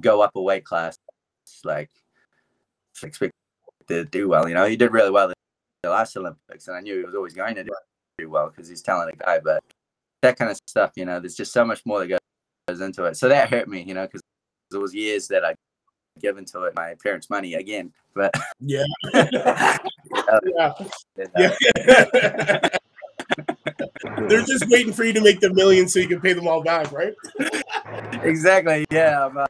go 0.00 0.20
up 0.20 0.32
a 0.36 0.40
weight 0.40 0.64
class, 0.64 0.96
like 1.64 1.90
expect 3.02 3.32
to 3.88 4.04
do 4.04 4.28
well. 4.28 4.48
You 4.48 4.54
know, 4.54 4.66
he 4.66 4.76
did 4.76 4.92
really 4.92 5.10
well 5.10 5.32
the 5.82 5.90
last 5.90 6.16
Olympics, 6.16 6.68
and 6.68 6.76
I 6.76 6.80
knew 6.80 6.98
he 6.98 7.04
was 7.04 7.14
always 7.14 7.34
going 7.34 7.54
to 7.56 7.64
do 8.18 8.30
well 8.30 8.50
because 8.50 8.68
he's 8.68 8.82
a 8.82 8.84
talented 8.84 9.18
guy. 9.18 9.40
But 9.42 9.64
that 10.22 10.38
kind 10.38 10.50
of 10.50 10.58
stuff, 10.66 10.92
you 10.96 11.06
know, 11.06 11.18
there's 11.18 11.34
just 11.34 11.52
so 11.52 11.64
much 11.64 11.84
more 11.86 12.06
that 12.06 12.20
goes 12.68 12.80
into 12.80 13.04
it. 13.04 13.16
So 13.16 13.28
that 13.28 13.48
hurt 13.48 13.66
me, 13.66 13.82
you 13.82 13.94
know, 13.94 14.06
because 14.06 14.20
it 14.72 14.76
was 14.76 14.94
years 14.94 15.28
that 15.28 15.44
I 15.44 15.54
given 16.20 16.44
to 16.44 16.64
it 16.64 16.74
my 16.74 16.94
parents' 17.02 17.30
money 17.30 17.54
again. 17.54 17.92
But 18.14 18.34
yeah, 18.60 18.84
yeah. 19.14 20.72
yeah. 21.76 22.60
They're 24.02 24.42
just 24.42 24.66
waiting 24.68 24.92
for 24.92 25.04
you 25.04 25.12
to 25.12 25.20
make 25.20 25.40
the 25.40 25.52
million 25.52 25.88
so 25.88 25.98
you 25.98 26.08
can 26.08 26.20
pay 26.20 26.32
them 26.32 26.48
all 26.48 26.62
back, 26.62 26.90
right? 26.92 27.14
exactly. 28.22 28.86
Yeah. 28.90 29.26
Uh... 29.26 29.46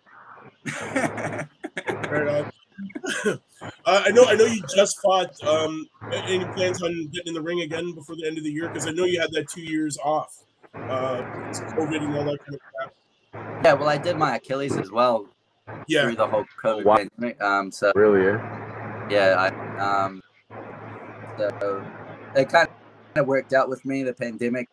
right 2.10 2.28
on. 2.28 2.52
Uh, 3.84 4.02
I 4.06 4.10
know. 4.10 4.24
I 4.24 4.34
know 4.34 4.46
you 4.46 4.62
just 4.74 5.00
fought. 5.02 5.30
Um, 5.44 5.86
any 6.12 6.44
plans 6.46 6.82
on 6.82 7.08
getting 7.12 7.28
in 7.28 7.34
the 7.34 7.42
ring 7.42 7.60
again 7.60 7.92
before 7.94 8.16
the 8.16 8.26
end 8.26 8.38
of 8.38 8.44
the 8.44 8.50
year? 8.50 8.68
Because 8.68 8.86
I 8.86 8.90
know 8.90 9.04
you 9.04 9.20
had 9.20 9.30
that 9.32 9.48
two 9.48 9.60
years 9.60 9.98
off, 10.02 10.44
uh, 10.74 11.22
COVID 11.52 12.02
and 12.02 12.16
all 12.16 12.24
that 12.24 12.38
kind 12.44 12.54
of 12.54 12.60
crap. 12.60 12.94
Yeah, 13.64 13.74
well, 13.74 13.88
I 13.88 13.98
did 13.98 14.16
my 14.16 14.36
Achilles 14.36 14.76
as 14.76 14.90
well. 14.90 15.28
Yeah. 15.86 16.04
Through 16.04 16.16
the 16.16 16.26
whole 16.26 16.44
COVID 16.62 16.84
wow. 16.84 16.96
pandemic. 16.96 17.40
Um, 17.42 17.70
so 17.70 17.92
really, 17.94 18.24
yeah. 18.24 19.06
Yeah, 19.10 19.34
I 19.38 20.04
um, 20.04 20.22
so 21.38 21.84
it 22.34 22.48
kind 22.48 22.68
of 22.68 22.79
worked 23.16 23.52
out 23.52 23.68
with 23.68 23.84
me. 23.84 24.02
The 24.02 24.14
pandemic 24.14 24.68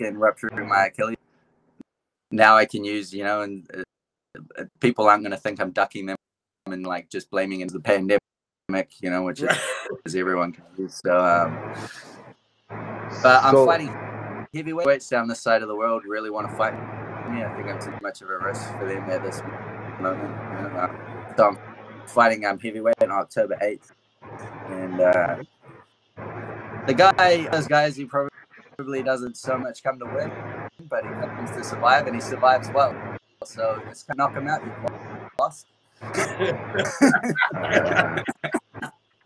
and 0.00 0.20
rupturing 0.20 0.68
my 0.68 0.86
Achilles. 0.86 1.16
Now 2.30 2.56
I 2.56 2.66
can 2.66 2.84
use, 2.84 3.12
you 3.12 3.24
know, 3.24 3.42
and 3.42 3.66
uh, 4.58 4.64
people 4.80 5.08
aren't 5.08 5.22
going 5.22 5.32
to 5.32 5.36
think 5.36 5.60
I'm 5.60 5.70
ducking 5.70 6.06
them 6.06 6.16
and 6.66 6.86
like 6.86 7.08
just 7.08 7.30
blaming 7.30 7.60
it 7.60 7.72
the 7.72 7.80
pandemic, 7.80 8.20
you 9.00 9.10
know, 9.10 9.22
which 9.22 9.42
is, 9.42 9.56
everyone 10.14 10.52
can 10.52 10.64
use. 10.76 11.00
So, 11.04 11.18
um, 11.18 11.74
but 13.22 13.42
I'm 13.42 13.54
so, 13.54 13.66
fighting 13.66 13.92
heavyweights 14.54 15.08
down 15.08 15.28
this 15.28 15.40
side 15.40 15.62
of 15.62 15.68
the 15.68 15.76
world. 15.76 16.04
Really 16.06 16.30
want 16.30 16.50
to 16.50 16.56
fight 16.56 16.74
me. 17.30 17.42
I 17.42 17.54
think 17.56 17.68
I'm 17.68 17.80
too 17.80 17.92
much 18.02 18.22
of 18.22 18.30
a 18.30 18.38
risk 18.38 18.62
for 18.78 18.86
them 18.86 19.08
at 19.10 19.22
this 19.22 19.42
moment. 20.00 20.28
You 20.28 20.68
know? 20.68 20.76
uh, 20.76 21.36
so 21.36 21.48
I'm 21.48 21.58
fighting 22.06 22.44
um, 22.44 22.58
heavyweight 22.58 23.02
on 23.02 23.10
October 23.10 23.56
8th, 23.62 23.90
and 24.68 25.00
uh, 25.00 25.36
the 26.88 26.94
guy, 26.94 27.46
those 27.50 27.68
guys, 27.68 27.96
he 27.96 28.06
probably 28.06 29.02
doesn't 29.02 29.36
so 29.36 29.58
much 29.58 29.82
come 29.82 29.98
to 29.98 30.06
win, 30.06 30.32
but 30.88 31.04
he 31.04 31.10
comes 31.10 31.50
to 31.50 31.62
survive, 31.62 32.06
and 32.06 32.16
he 32.16 32.20
survives 32.20 32.70
well. 32.74 32.96
So 33.44 33.80
just 33.88 34.08
knock 34.16 34.32
him 34.32 34.48
out, 34.48 34.64
you 34.64 34.72
lost. 35.38 35.66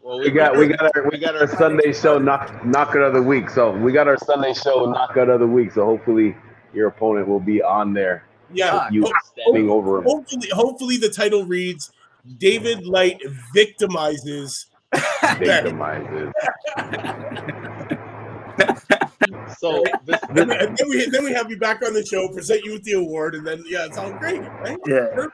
well, 0.03 0.18
we 0.18 0.31
got 0.31 0.57
we 0.57 0.66
got 0.68 0.96
our 0.96 1.09
we 1.11 1.18
got 1.18 1.37
our 1.37 1.46
Sunday 1.46 1.92
show 1.92 2.18
knock 2.18 2.64
knockout 2.64 3.03
of 3.03 3.14
the 3.14 3.22
week. 3.22 3.48
So 3.48 3.70
we 3.70 3.92
got 3.92 4.09
our 4.09 4.18
Sunday 4.18 4.55
show 4.55 4.87
knockout 4.90 5.29
of 5.29 5.38
the 5.40 5.46
week. 5.46 5.72
So 5.72 5.85
hopefully 5.85 6.35
your 6.75 6.88
opponent 6.88 7.29
will 7.29 7.40
be 7.40 7.62
on 7.62 7.94
there. 7.94 8.27
Yeah, 8.53 8.88
you 8.90 9.07
standing 9.25 9.70
over 9.70 9.98
him. 9.98 10.05
Hopefully, 10.05 10.48
hopefully 10.53 10.96
the 10.96 11.11
title 11.11 11.44
reads 11.44 11.92
David 12.38 12.87
Light 12.87 13.22
victimizes. 13.55 14.66
Victimizes. 14.92 16.33
so 19.59 19.83
this, 20.05 20.20
this, 20.33 20.42
and 20.42 20.76
then 20.76 20.88
we 20.88 21.11
then 21.11 21.24
we 21.24 21.33
have 21.33 21.50
you 21.50 21.59
back 21.59 21.83
on 21.83 21.94
the 21.94 22.05
show, 22.05 22.28
present 22.28 22.64
you 22.64 22.72
with 22.72 22.85
the 22.85 22.92
award, 22.92 23.35
and 23.35 23.46
then 23.46 23.64
yeah, 23.66 23.87
it's 23.87 23.98
all 23.98 24.12
great, 24.12 24.40
right? 24.40 24.78
Yeah 24.87 25.26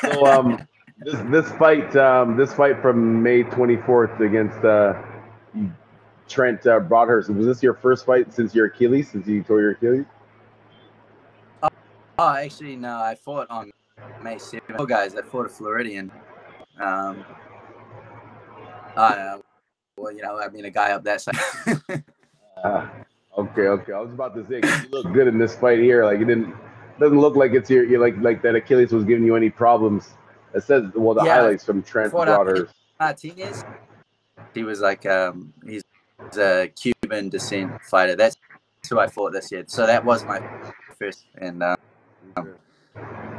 so 0.00 0.26
um, 0.26 0.66
this 0.98 1.20
this 1.30 1.52
fight 1.56 1.94
um, 1.96 2.36
this 2.36 2.52
fight 2.52 2.80
from 2.80 3.22
May 3.22 3.42
24th 3.42 4.20
against 4.20 4.58
uh, 4.64 5.02
Trent 6.28 6.66
uh, 6.66 6.80
Broadhurst 6.80 7.30
was 7.30 7.46
this 7.46 7.62
your 7.62 7.74
first 7.74 8.06
fight 8.06 8.32
since 8.32 8.54
your 8.54 8.66
Achilles 8.66 9.10
since 9.10 9.26
you 9.26 9.42
tore 9.42 9.60
your 9.60 9.72
Achilles? 9.72 10.06
Uh, 11.62 11.68
oh, 12.18 12.34
actually 12.34 12.76
no, 12.76 12.96
I 12.96 13.14
fought 13.14 13.48
on 13.50 13.70
May 14.22 14.36
7th. 14.36 14.60
Oh, 14.78 14.86
guys, 14.86 15.14
I 15.14 15.22
fought 15.22 15.46
a 15.46 15.48
Floridian. 15.48 16.10
Um, 16.80 17.24
Know. 18.96 19.42
Well, 19.98 20.12
you 20.12 20.22
know, 20.22 20.38
I 20.38 20.48
mean, 20.48 20.64
a 20.64 20.70
guy 20.70 20.92
up 20.92 21.04
that 21.04 21.20
side. 21.20 21.36
uh, 22.64 22.88
okay, 23.38 23.62
okay. 23.62 23.92
I 23.92 24.00
was 24.00 24.12
about 24.12 24.34
to 24.34 24.46
say 24.46 24.60
you 24.62 24.88
look 24.90 25.12
good 25.12 25.26
in 25.26 25.38
this 25.38 25.56
fight 25.56 25.78
here. 25.78 26.04
Like 26.04 26.18
you 26.18 26.26
didn't 26.26 26.54
doesn't 26.98 27.18
look 27.18 27.36
like 27.36 27.52
it's 27.52 27.70
your, 27.70 27.84
you 27.84 27.98
like 27.98 28.16
like 28.18 28.42
that 28.42 28.54
Achilles 28.54 28.92
was 28.92 29.04
giving 29.04 29.24
you 29.24 29.36
any 29.36 29.50
problems. 29.50 30.14
It 30.54 30.62
says 30.62 30.84
well 30.94 31.14
the 31.14 31.24
yeah, 31.24 31.36
highlights 31.36 31.64
from 31.64 31.82
Trent 31.82 32.12
Broadhurst. 32.12 32.74
Martinez. 33.00 33.64
He 34.54 34.64
was 34.64 34.80
like 34.80 35.06
um 35.06 35.52
he's 35.64 35.82
a 36.38 36.70
Cuban 36.74 37.28
descent 37.28 37.80
fighter. 37.82 38.16
That's 38.16 38.36
who 38.88 38.98
I 38.98 39.06
fought 39.06 39.32
this 39.32 39.50
year. 39.52 39.64
So 39.66 39.86
that 39.86 40.04
was 40.04 40.24
my 40.24 40.42
first 40.98 41.26
and 41.38 41.62
um, 41.62 41.76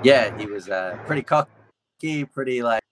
yeah, 0.03 0.37
he 0.37 0.45
was 0.45 0.69
uh, 0.69 0.97
pretty 1.05 1.23
cocky, 1.23 2.25
pretty 2.25 2.61
like 2.61 2.83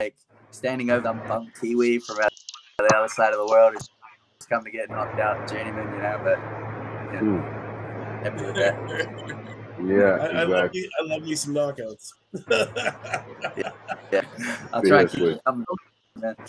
like 0.00 0.14
standing 0.50 0.90
over 0.90 1.02
the 1.02 1.12
bum 1.28 1.50
Kiwi 1.60 1.98
from 1.98 2.16
the 2.16 2.96
other 2.96 3.08
side 3.08 3.32
of 3.32 3.38
the 3.38 3.46
world. 3.46 3.74
He's 3.74 4.46
come 4.48 4.64
to 4.64 4.70
get 4.70 4.90
knocked 4.90 5.18
out, 5.20 5.48
journeyman, 5.48 5.92
you 5.94 6.02
know. 6.02 6.20
But 6.22 6.38
yeah, 7.12 7.20
mm. 7.20 8.22
happy 8.22 8.44
with 8.44 8.54
that. 8.56 9.50
Yeah, 9.82 10.18
I, 10.20 10.42
exactly. 10.42 10.42
I, 10.42 10.44
love 10.44 10.70
you. 10.74 10.90
I 10.98 11.02
love 11.04 11.26
you 11.26 11.36
some 11.36 11.54
knockouts. 11.54 12.12
yeah, 13.56 13.72
yeah, 14.12 14.22
I'll 14.72 14.82
try 14.82 15.04
to 15.04 15.08
keep 15.08 15.44
them. 15.44 15.64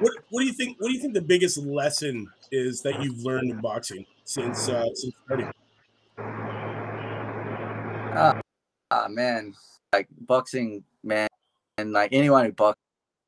what, 0.00 0.12
what 0.30 0.40
do 0.40 0.46
you 0.46 0.52
think? 0.52 0.80
What 0.80 0.88
do 0.88 0.94
you 0.94 1.00
think 1.00 1.14
the 1.14 1.22
biggest 1.22 1.58
lesson 1.58 2.26
is 2.50 2.82
that 2.82 3.00
you've 3.02 3.20
learned 3.20 3.50
in 3.50 3.60
boxing 3.60 4.04
since 4.24 4.68
uh, 4.68 4.86
since 4.94 5.14
starting? 5.24 5.50
Ah, 8.16 8.40
uh, 8.90 9.08
man, 9.08 9.54
like 9.92 10.08
boxing, 10.22 10.82
man, 11.02 11.28
and 11.78 11.92
like 11.92 12.12
anyone 12.12 12.44
who 12.46 12.52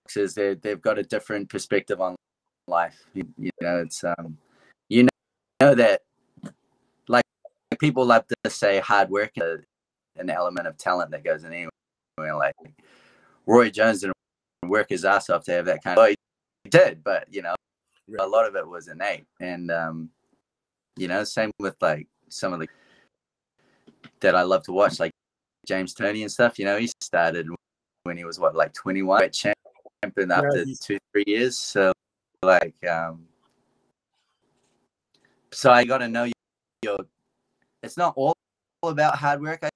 boxes, 0.07 0.35
they 0.35 0.55
they've 0.55 0.81
got 0.81 0.99
a 0.99 1.03
different 1.03 1.49
perspective 1.49 2.01
on 2.01 2.15
life. 2.69 3.05
You, 3.15 3.27
you 3.39 3.51
know, 3.61 3.79
it's 3.79 4.05
um, 4.05 4.39
you 4.89 5.05
know 5.05 5.09
know 5.61 5.75
that 5.75 6.03
like 7.09 7.25
people 7.79 8.05
love 8.07 8.25
to 8.45 8.51
say 8.51 8.79
hard 8.81 9.11
work 9.11 9.33
is 9.37 9.65
an 10.17 10.31
element 10.31 10.67
of 10.67 10.77
talent 10.79 11.11
that 11.11 11.25
goes 11.25 11.45
in 11.45 11.53
anywhere. 11.53 11.71
Like 12.19 12.55
Roy 13.47 13.71
Jones 13.71 14.01
didn't 14.01 14.15
work 14.65 14.89
his 14.89 15.05
ass 15.05 15.29
off 15.31 15.45
to 15.45 15.53
have 15.53 15.67
that 15.67 15.83
kind 15.83 15.99
of. 15.99 16.03
Well, 16.03 16.15
he 16.65 16.71
did, 16.71 17.03
but 17.03 17.27
you 17.31 17.43
know, 17.43 17.55
a 18.19 18.27
lot 18.27 18.47
of 18.47 18.55
it 18.57 18.67
was 18.67 18.89
innate, 18.89 19.27
and 19.41 19.71
um, 19.71 20.11
you 20.97 21.09
know, 21.09 21.25
same 21.25 21.51
with 21.59 21.77
like 21.81 22.07
some 22.29 22.53
of 22.53 22.61
the 22.61 22.69
that 24.21 24.35
I 24.35 24.43
love 24.43 24.63
to 24.65 24.73
watch, 24.73 25.01
like 25.01 25.13
James 25.67 25.93
Toney 25.93 26.23
and 26.23 26.31
stuff. 26.31 26.59
You 26.59 26.65
know, 26.65 26.79
he 26.79 26.89
started 27.03 27.49
when 28.05 28.17
he 28.17 28.25
was 28.25 28.39
what 28.39 28.55
like 28.55 28.73
21, 28.73 29.31
champion 30.07 30.31
after 30.31 30.65
yeah, 30.65 30.75
two 30.81 30.99
three 31.13 31.25
years. 31.27 31.59
So 31.59 31.93
like, 32.43 32.75
um, 32.87 33.25
so 35.53 35.71
I 35.71 35.85
got 35.85 35.99
to 35.99 36.09
know 36.09 36.31
your. 36.83 36.99
It's 37.83 37.97
not 37.97 38.15
all 38.17 38.35
about 38.83 39.17
hard 39.17 39.41
work. 39.41 39.61
I, 39.63 39.69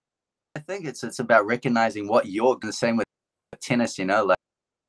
I 0.56 0.60
think 0.60 0.86
it's 0.86 1.04
it's 1.04 1.18
about 1.18 1.46
recognizing 1.46 2.08
what 2.08 2.26
you're 2.26 2.58
the 2.60 2.72
same 2.72 2.96
with 2.96 3.06
tennis. 3.60 3.98
You 3.98 4.04
know, 4.06 4.24
like 4.24 4.38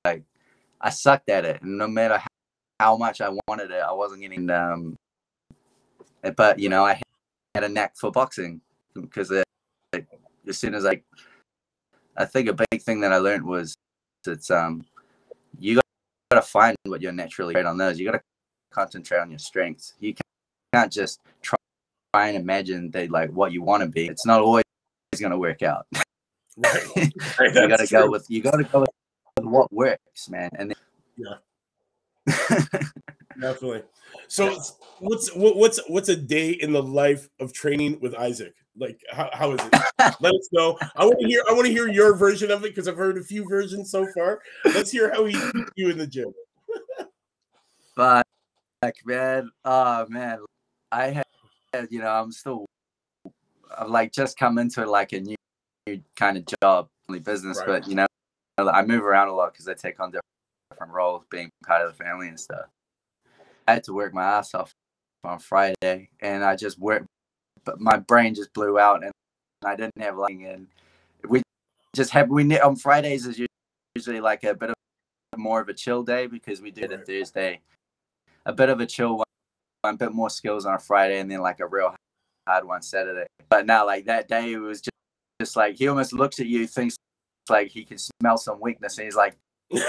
like 0.06 0.24
I 0.80 0.90
sucked 0.90 1.30
at 1.30 1.46
it, 1.46 1.62
and 1.62 1.78
no 1.78 1.88
matter 1.88 2.18
how, 2.18 2.28
how 2.80 2.98
much 2.98 3.22
I 3.22 3.30
wanted 3.48 3.72
it, 3.72 3.82
I 3.82 3.92
wasn't 3.92 4.22
getting. 4.22 4.50
Um, 4.50 4.96
but 6.36 6.60
you 6.60 6.70
know, 6.70 6.86
I 6.86 7.02
had 7.56 7.64
a 7.64 7.70
knack 7.70 7.96
for 7.98 8.12
boxing 8.12 8.62
because 8.94 9.32
it, 9.32 9.46
it, 9.94 10.08
as 10.48 10.58
soon 10.58 10.76
as 10.76 10.86
I, 10.86 11.02
I 12.18 12.26
think 12.26 12.48
a 12.48 12.66
big 12.72 12.82
thing 12.82 13.00
that 13.02 13.12
I 13.12 13.18
learned 13.18 13.46
was 13.46 13.76
it's 14.28 14.52
um, 14.52 14.86
you 15.60 15.76
got 15.76 15.84
to 16.32 16.42
find 16.42 16.76
what 16.86 17.02
you're 17.02 17.12
naturally 17.12 17.54
great 17.54 17.66
on 17.66 17.78
those. 17.78 18.00
You 18.00 18.06
got 18.06 18.18
to 18.18 18.22
concentrate 18.72 19.20
on 19.20 19.30
your 19.30 19.40
strengths. 19.40 19.94
You 20.00 20.16
can't 20.74 20.92
just 20.92 21.20
try, 21.42 21.58
try 22.14 22.28
and 22.28 22.38
imagine 22.38 22.92
that 22.92 23.12
like 23.12 23.32
what 23.32 23.52
you 23.52 23.62
want 23.62 23.84
to 23.84 23.90
be. 23.90 24.08
It's 24.08 24.26
not 24.26 24.42
always 24.42 24.64
going 25.20 25.32
to 25.32 25.38
work 25.38 25.62
out. 25.62 25.88
Right. 26.58 27.56
you 27.56 27.68
got 27.70 27.80
to 27.80 27.88
go 27.88 28.10
with 28.12 28.30
you 28.30 28.42
got 28.42 28.58
to 28.58 28.64
go 28.66 28.82
with 28.82 28.90
what 29.46 29.72
works, 29.72 30.30
man. 30.30 30.50
And 30.60 30.70
then- 30.70 31.38
yeah, 32.28 32.68
definitely. 33.40 33.84
So, 34.28 34.58
what's 35.00 35.30
what's 35.36 35.80
what's 35.88 36.10
a 36.10 36.16
day 36.16 36.52
in 36.52 36.74
the 36.74 36.84
life 36.84 37.30
of 37.40 37.54
training 37.54 38.00
with 38.02 38.16
Isaac? 38.16 38.54
Like, 38.78 39.02
how, 39.12 39.30
how 39.34 39.52
is 39.52 39.60
it? 39.62 39.74
Let 40.22 40.34
us 40.34 40.50
know. 40.52 40.78
I 40.96 41.06
want 41.06 41.20
to 41.20 41.28
hear. 41.28 41.44
I 41.50 41.54
want 41.54 41.66
to 41.66 41.72
hear 41.72 41.88
your 41.88 42.16
version 42.16 42.52
of 42.52 42.64
it 42.64 42.70
because 42.70 42.88
I've 42.88 42.98
heard 42.98 43.18
a 43.18 43.24
few 43.24 43.48
versions 43.48 43.92
so 43.92 44.08
far. 44.16 44.42
Let's 44.66 44.92
hear 44.92 45.12
how 45.12 45.26
he 45.26 45.36
you 45.76 45.90
in 45.90 45.98
the 45.98 46.08
gym. 46.08 46.34
but 47.96 48.26
man, 49.06 49.52
oh 49.66 50.06
man, 50.10 50.40
I 50.92 51.08
had 51.74 51.88
you 51.90 52.00
know 52.00 52.10
I'm 52.10 52.32
still 52.32 52.66
I've 53.78 53.90
like 53.90 54.12
just 54.12 54.38
come 54.38 54.58
into 54.58 54.86
like 54.86 55.14
a 55.14 55.20
new, 55.20 55.36
new 55.88 56.02
kind 56.16 56.38
of 56.38 56.46
job, 56.62 56.88
business, 57.24 57.58
right. 57.60 57.68
but 57.68 57.88
you 57.88 57.96
know 57.96 58.08
I 58.58 58.84
move 58.84 59.04
around 59.04 59.30
a 59.30 59.34
lot 59.34 59.54
because 59.54 59.68
I 59.68 59.74
take 59.74 60.00
on 60.00 60.12
different 60.12 60.94
roles, 60.94 61.24
being 61.30 61.50
part 61.66 61.86
of 61.86 61.96
the 61.96 62.04
family 62.04 62.28
and 62.28 62.40
stuff. 62.40 62.66
I 63.72 63.76
had 63.76 63.86
to 63.86 63.94
work 63.94 64.14
my 64.14 64.24
ass 64.24 64.54
off 64.54 64.74
on 65.24 65.40
Friday, 65.40 66.10
and 66.20 66.44
I 66.44 66.58
just 66.58 66.78
worked, 66.78 67.06
but 67.64 67.80
my 67.80 67.98
brain 67.98 68.36
just 68.36 68.54
blew 68.54 68.78
out, 68.78 69.02
and 69.02 69.14
I 69.66 69.78
didn't 69.78 70.02
have 70.02 70.18
like, 70.18 70.34
and 70.42 70.68
we 71.30 71.42
just 71.96 72.12
have 72.12 72.28
we 72.28 72.60
on 72.60 72.76
Fridays 72.76 73.26
is 73.26 73.40
usually 73.96 74.20
like 74.20 74.44
a 74.44 74.54
bit 74.54 74.72
of 74.72 74.76
more 75.38 75.62
of 75.62 75.70
a 75.70 75.74
chill 75.74 76.04
day 76.04 76.28
because 76.28 76.62
we 76.62 76.70
do 76.70 76.82
it 76.82 77.08
Thursday, 77.08 77.62
a 78.46 78.52
bit 78.52 78.68
of 78.68 78.82
a 78.82 78.86
chill 78.86 79.18
one, 79.18 79.26
a 79.86 79.94
bit 79.94 80.12
more 80.12 80.30
skills 80.30 80.66
on 80.66 80.74
a 80.74 80.80
Friday, 80.80 81.20
and 81.20 81.32
then 81.32 81.40
like 81.40 81.62
a 81.62 81.66
real 81.66 81.96
hard 82.46 82.68
one 82.68 82.82
Saturday. 82.82 83.28
But 83.48 83.66
now, 83.66 83.86
like 83.86 84.04
that 84.06 84.28
day, 84.28 84.52
it 84.52 84.58
was 84.58 84.82
just 84.82 84.92
just 85.40 85.56
like 85.56 85.78
he 85.78 85.88
almost 85.88 86.12
looks 86.12 86.42
at 86.42 86.46
you, 86.46 86.68
thinks 86.68 86.98
like 87.50 87.70
he 87.70 87.86
can 87.86 88.00
smell 88.00 88.38
some 88.38 88.60
weakness, 88.60 88.98
and 88.98 89.06
he's 89.06 89.16
like, 89.16 89.38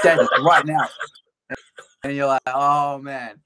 "Dennis, 0.04 0.28
right 0.40 0.64
now," 0.64 0.86
and 2.04 2.14
you're 2.14 2.28
like, 2.28 2.42
"Oh 2.46 2.98
man." 2.98 3.40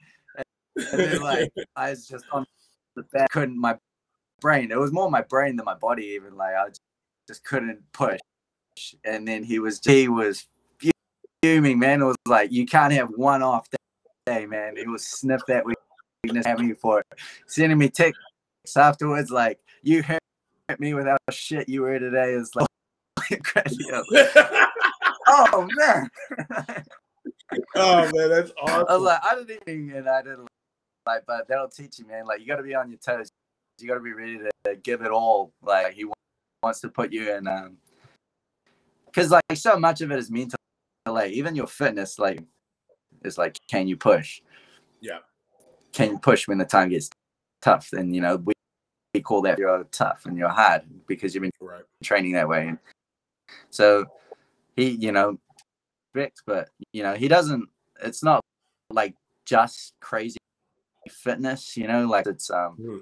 And 0.77 1.01
then 1.01 1.21
like 1.21 1.53
I 1.77 1.91
was 1.91 2.07
just 2.07 2.25
on 2.33 2.47
the 2.95 3.03
bed, 3.05 3.29
couldn't 3.31 3.59
my 3.59 3.79
brain. 4.41 4.71
It 4.71 4.79
was 4.79 4.93
more 4.93 5.11
my 5.11 5.23
brain 5.23 5.57
than 5.57 5.65
my 5.65 5.75
body. 5.75 6.05
Even 6.15 6.37
like 6.37 6.55
I 6.55 6.69
just 7.27 7.45
couldn't 7.45 7.81
push. 7.93 8.21
And 9.05 9.27
then 9.27 9.43
he 9.43 9.59
was 9.59 9.81
he 9.85 10.09
was 10.09 10.47
fuming, 11.43 11.79
man. 11.79 12.03
It 12.03 12.07
was 12.07 12.17
like 12.27 12.53
you 12.53 12.67
can't 12.67 12.93
have 12.93 13.11
one 13.17 13.43
off 13.43 13.69
day, 14.27 14.47
man. 14.47 14.77
He 14.77 14.87
was 14.87 15.07
sniff 15.07 15.43
that 15.49 15.65
weakness 15.65 16.47
at 16.47 16.59
me 16.59 16.75
for 16.75 17.03
sending 17.47 17.79
me 17.79 17.89
texts 17.89 18.23
afterwards, 18.77 19.31
like 19.31 19.59
you 19.83 20.03
hurt 20.03 20.21
me 20.79 20.95
without 20.95 21.21
shit 21.31 21.69
you 21.69 21.83
were 21.83 21.99
today. 21.99 22.33
Is 22.33 22.51
like 22.55 22.67
oh 25.27 25.69
man. 25.77 26.11
oh 27.75 28.11
man, 28.15 28.31
that's 28.31 28.53
awesome. 28.61 28.87
I 28.89 28.95
was 28.95 29.03
like, 29.03 29.21
I 29.25 29.35
didn't 29.35 29.63
even, 29.67 29.97
and 29.97 30.09
I 30.09 30.23
didn't 30.23 30.49
like, 31.07 31.23
but 31.27 31.49
that'll 31.49 31.69
teach 31.69 31.99
you, 31.99 32.07
man. 32.07 32.27
Like, 32.27 32.41
you 32.41 32.47
got 32.47 32.57
to 32.57 32.63
be 32.63 32.75
on 32.75 32.91
your 32.91 32.99
toes. 32.99 33.31
You 33.79 33.89
got 33.89 33.95
to 33.95 34.01
be 34.01 34.13
ready 34.13 34.39
to 34.65 34.77
give 34.77 35.03
it 35.03 35.11
all. 35.11 35.53
Like, 35.63 35.95
he 35.95 36.07
wants 36.63 36.81
to 36.81 36.89
put 36.89 37.13
you 37.13 37.33
in, 37.33 37.47
um, 37.47 37.77
because 39.07 39.31
like 39.31 39.43
so 39.55 39.79
much 39.79 40.01
of 40.01 40.11
it 40.11 40.19
is 40.19 40.31
mental. 40.31 40.59
Like, 41.07 41.33
even 41.33 41.55
your 41.55 41.67
fitness, 41.67 42.19
like, 42.19 42.43
is 43.25 43.39
like, 43.39 43.59
can 43.69 43.87
you 43.87 43.97
push? 43.97 44.41
Yeah. 45.01 45.19
Can 45.93 46.11
you 46.11 46.19
push 46.19 46.49
when 46.49 46.59
the 46.59 46.65
time 46.65 46.89
gets 46.89 47.09
tough? 47.63 47.93
And 47.93 48.15
you 48.15 48.21
know, 48.21 48.37
we, 48.37 48.53
we 49.15 49.21
call 49.21 49.43
that 49.43 49.59
you're 49.59 49.85
tough 49.93 50.27
and 50.27 50.37
you're 50.37 50.49
hard 50.49 50.83
because 51.07 51.35
you've 51.35 51.43
been 51.43 51.51
right. 51.61 51.85
training 52.03 52.33
that 52.33 52.49
way. 52.49 52.69
And 52.69 52.79
so 53.71 54.07
he, 54.75 54.91
you 54.91 55.13
know, 55.13 55.39
but 56.47 56.69
you 56.93 57.03
know, 57.03 57.15
he 57.15 57.29
doesn't. 57.29 57.69
It's 58.03 58.23
not 58.23 58.43
like 58.91 59.15
just 59.45 59.95
crazy 60.01 60.39
fitness, 61.09 61.77
you 61.77 61.87
know, 61.87 62.07
like 62.07 62.27
it's 62.27 62.51
um, 62.51 62.77
mm. 62.81 63.01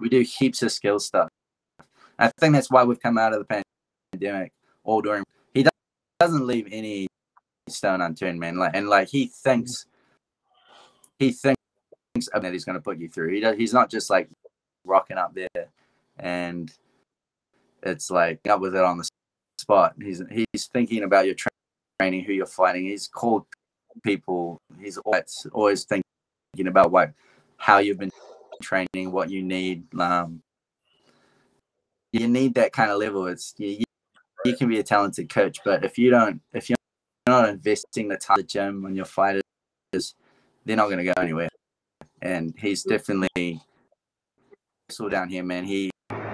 we 0.00 0.08
do 0.08 0.20
heaps 0.20 0.62
of 0.62 0.72
skill 0.72 0.98
stuff. 0.98 1.28
I 2.18 2.30
think 2.38 2.54
that's 2.54 2.70
why 2.70 2.84
we've 2.84 3.00
come 3.00 3.18
out 3.18 3.32
of 3.32 3.44
the 3.46 3.62
pandemic 4.12 4.52
all 4.84 5.02
during. 5.02 5.24
He 5.52 5.66
doesn't 6.20 6.46
leave 6.46 6.68
any 6.70 7.06
stone 7.68 8.00
unturned, 8.00 8.38
man. 8.38 8.56
Like 8.56 8.72
and 8.74 8.88
like 8.88 9.08
he 9.08 9.26
thinks, 9.26 9.86
he 11.18 11.32
thinks 11.32 11.58
that 12.32 12.52
he's 12.52 12.64
going 12.64 12.78
to 12.78 12.82
put 12.82 12.98
you 12.98 13.08
through. 13.08 13.32
He 13.32 13.40
does, 13.40 13.56
he's 13.56 13.72
not 13.72 13.90
just 13.90 14.10
like 14.10 14.28
rocking 14.84 15.18
up 15.18 15.34
there 15.34 15.68
and 16.18 16.72
it's 17.82 18.10
like 18.10 18.46
up 18.48 18.60
with 18.60 18.74
it 18.74 18.82
on 18.82 18.98
the 18.98 19.08
spot. 19.58 19.94
He's 20.00 20.22
he's 20.30 20.66
thinking 20.66 21.02
about 21.02 21.26
your 21.26 21.36
training, 22.00 22.24
who 22.24 22.32
you're 22.32 22.46
fighting. 22.46 22.84
He's 22.84 23.08
called 23.08 23.46
people. 24.02 24.58
He's 24.80 24.98
always 24.98 25.46
always 25.52 25.84
thinking 25.84 26.04
about 26.66 26.90
what 26.90 27.12
how 27.64 27.78
you've 27.78 27.98
been 27.98 28.10
training, 28.62 29.10
what 29.10 29.30
you 29.30 29.42
need. 29.42 29.86
Um, 29.98 30.42
you 32.12 32.28
need 32.28 32.54
that 32.56 32.74
kind 32.74 32.90
of 32.90 32.98
level. 32.98 33.26
It's 33.26 33.54
you, 33.56 33.84
you 34.44 34.54
can 34.54 34.68
be 34.68 34.80
a 34.80 34.82
talented 34.82 35.30
coach, 35.30 35.60
but 35.64 35.82
if 35.82 35.96
you 35.96 36.10
don't, 36.10 36.42
if 36.52 36.68
you're 36.68 36.76
not 37.26 37.48
investing 37.48 38.08
the 38.08 38.18
time 38.18 38.40
in 38.40 38.42
the 38.42 38.46
gym 38.46 38.84
on 38.84 38.94
your 38.94 39.06
fighters, 39.06 39.42
they're 40.66 40.76
not 40.76 40.90
going 40.90 40.98
to 40.98 41.04
go 41.04 41.14
anywhere. 41.18 41.48
And 42.20 42.52
he's 42.58 42.82
definitely 42.82 43.62
so 44.90 45.08
down 45.08 45.30
here, 45.30 45.42
man. 45.42 45.64
He 45.64 45.90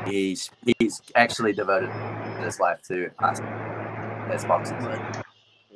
he's 0.07 0.51
he's 0.81 1.01
actually 1.15 1.53
devoted 1.53 1.91
his 2.41 2.59
life 2.59 2.83
to 2.89 3.09
us 3.21 3.39
as 4.33 4.45
boxers. 4.45 5.23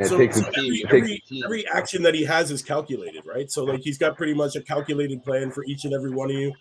Yeah, 0.00 0.07
so, 0.07 0.30
so 0.30 0.42
every, 0.57 0.85
every, 0.87 1.22
every, 1.44 1.68
action 1.68 2.02
that 2.02 2.14
he 2.14 2.24
has 2.24 2.50
is 2.50 2.62
calculated, 2.62 3.24
right? 3.24 3.48
So 3.48 3.62
like 3.62 3.80
he's 3.80 3.96
got 3.96 4.16
pretty 4.16 4.35
much 4.35 4.57
a 4.57 4.61
calculated 4.61 5.22
plan 5.22 5.52
for 5.52 5.64
each 5.66 5.85
and 5.85 5.94
every 5.94 6.11
one 6.11 6.30
of 6.30 6.37
you. 6.37 6.52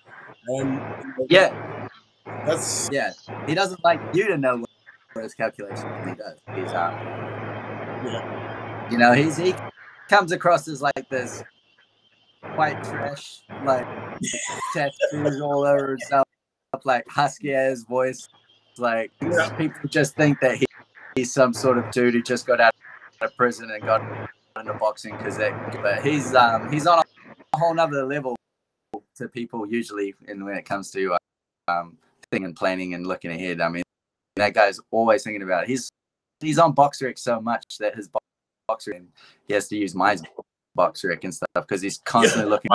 And 0.49 0.79
yeah, 1.29 1.87
that's 2.45 2.89
yeah. 2.91 3.11
He 3.47 3.55
doesn't 3.55 3.83
like 3.83 3.99
you 4.13 4.27
to 4.27 4.37
know 4.37 4.63
what 5.13 5.23
his 5.23 5.33
calculation 5.33 5.87
he 6.07 6.13
does. 6.13 6.39
He's 6.53 6.69
um, 6.69 6.93
yeah. 8.05 8.91
You 8.91 8.99
know, 8.99 9.13
he's 9.13 9.37
he 9.37 9.55
comes 10.09 10.31
across 10.31 10.67
as 10.67 10.83
like 10.83 11.09
this 11.09 11.43
white 12.55 12.83
trash, 12.83 13.41
like 13.65 13.87
tattoos 14.73 15.41
all 15.41 15.65
over 15.65 15.89
himself, 15.89 16.27
like 16.83 17.03
husky 17.07 17.55
ass 17.55 17.81
voice. 17.89 18.29
Like 18.77 19.11
yeah. 19.23 19.49
people 19.57 19.89
just 19.89 20.15
think 20.15 20.39
that 20.41 20.57
he, 20.57 20.67
he's 21.15 21.33
some 21.33 21.51
sort 21.53 21.79
of 21.79 21.89
dude 21.89 22.13
who 22.13 22.21
just 22.21 22.45
got 22.45 22.61
out 22.61 22.73
of 23.23 23.35
prison 23.35 23.71
and 23.71 23.83
got 23.83 24.01
into 24.59 24.73
boxing 24.75 25.17
because 25.17 25.37
that. 25.37 25.81
But 25.81 26.05
he's 26.05 26.33
um 26.35 26.71
he's 26.71 26.87
on 26.87 26.99
a 26.99 27.57
whole 27.57 27.73
nother 27.73 28.05
level 28.05 28.35
to 29.17 29.27
people 29.27 29.67
usually, 29.67 30.15
and 30.27 30.43
when 30.43 30.57
it 30.57 30.65
comes 30.65 30.91
to 30.91 31.17
um 31.67 31.97
thinking 32.33 32.45
and 32.45 32.55
planning 32.55 32.93
and 32.95 33.05
looking 33.05 33.31
ahead. 33.31 33.61
I 33.61 33.69
mean, 33.69 33.83
that 34.35 34.53
guy's 34.53 34.79
always 34.91 35.23
thinking 35.23 35.43
about 35.43 35.63
it. 35.63 35.69
He's 35.69 35.89
he's 36.39 36.57
on 36.57 36.73
BoxRec 36.73 37.19
so 37.19 37.39
much 37.39 37.77
that 37.79 37.95
his 37.95 38.09
boxer 38.67 38.99
he 39.47 39.53
has 39.53 39.67
to 39.67 39.77
use 39.77 39.93
my 39.93 40.17
BoxRec 40.77 41.23
and 41.23 41.33
stuff 41.33 41.47
because 41.55 41.81
he's 41.81 41.99
constantly 41.99 42.49
looking 42.49 42.69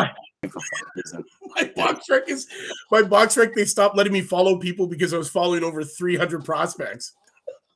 for 0.49 0.61
fighters. 0.95 1.15
my 1.57 1.65
BoxRec 1.65 2.29
is 2.29 2.47
my 2.91 3.03
BoxRec. 3.03 3.55
They 3.55 3.65
stopped 3.65 3.97
letting 3.97 4.13
me 4.13 4.21
follow 4.21 4.59
people 4.59 4.87
because 4.87 5.13
I 5.13 5.19
was 5.19 5.29
following 5.29 5.65
over 5.65 5.83
300 5.83 6.45
prospects. 6.45 7.15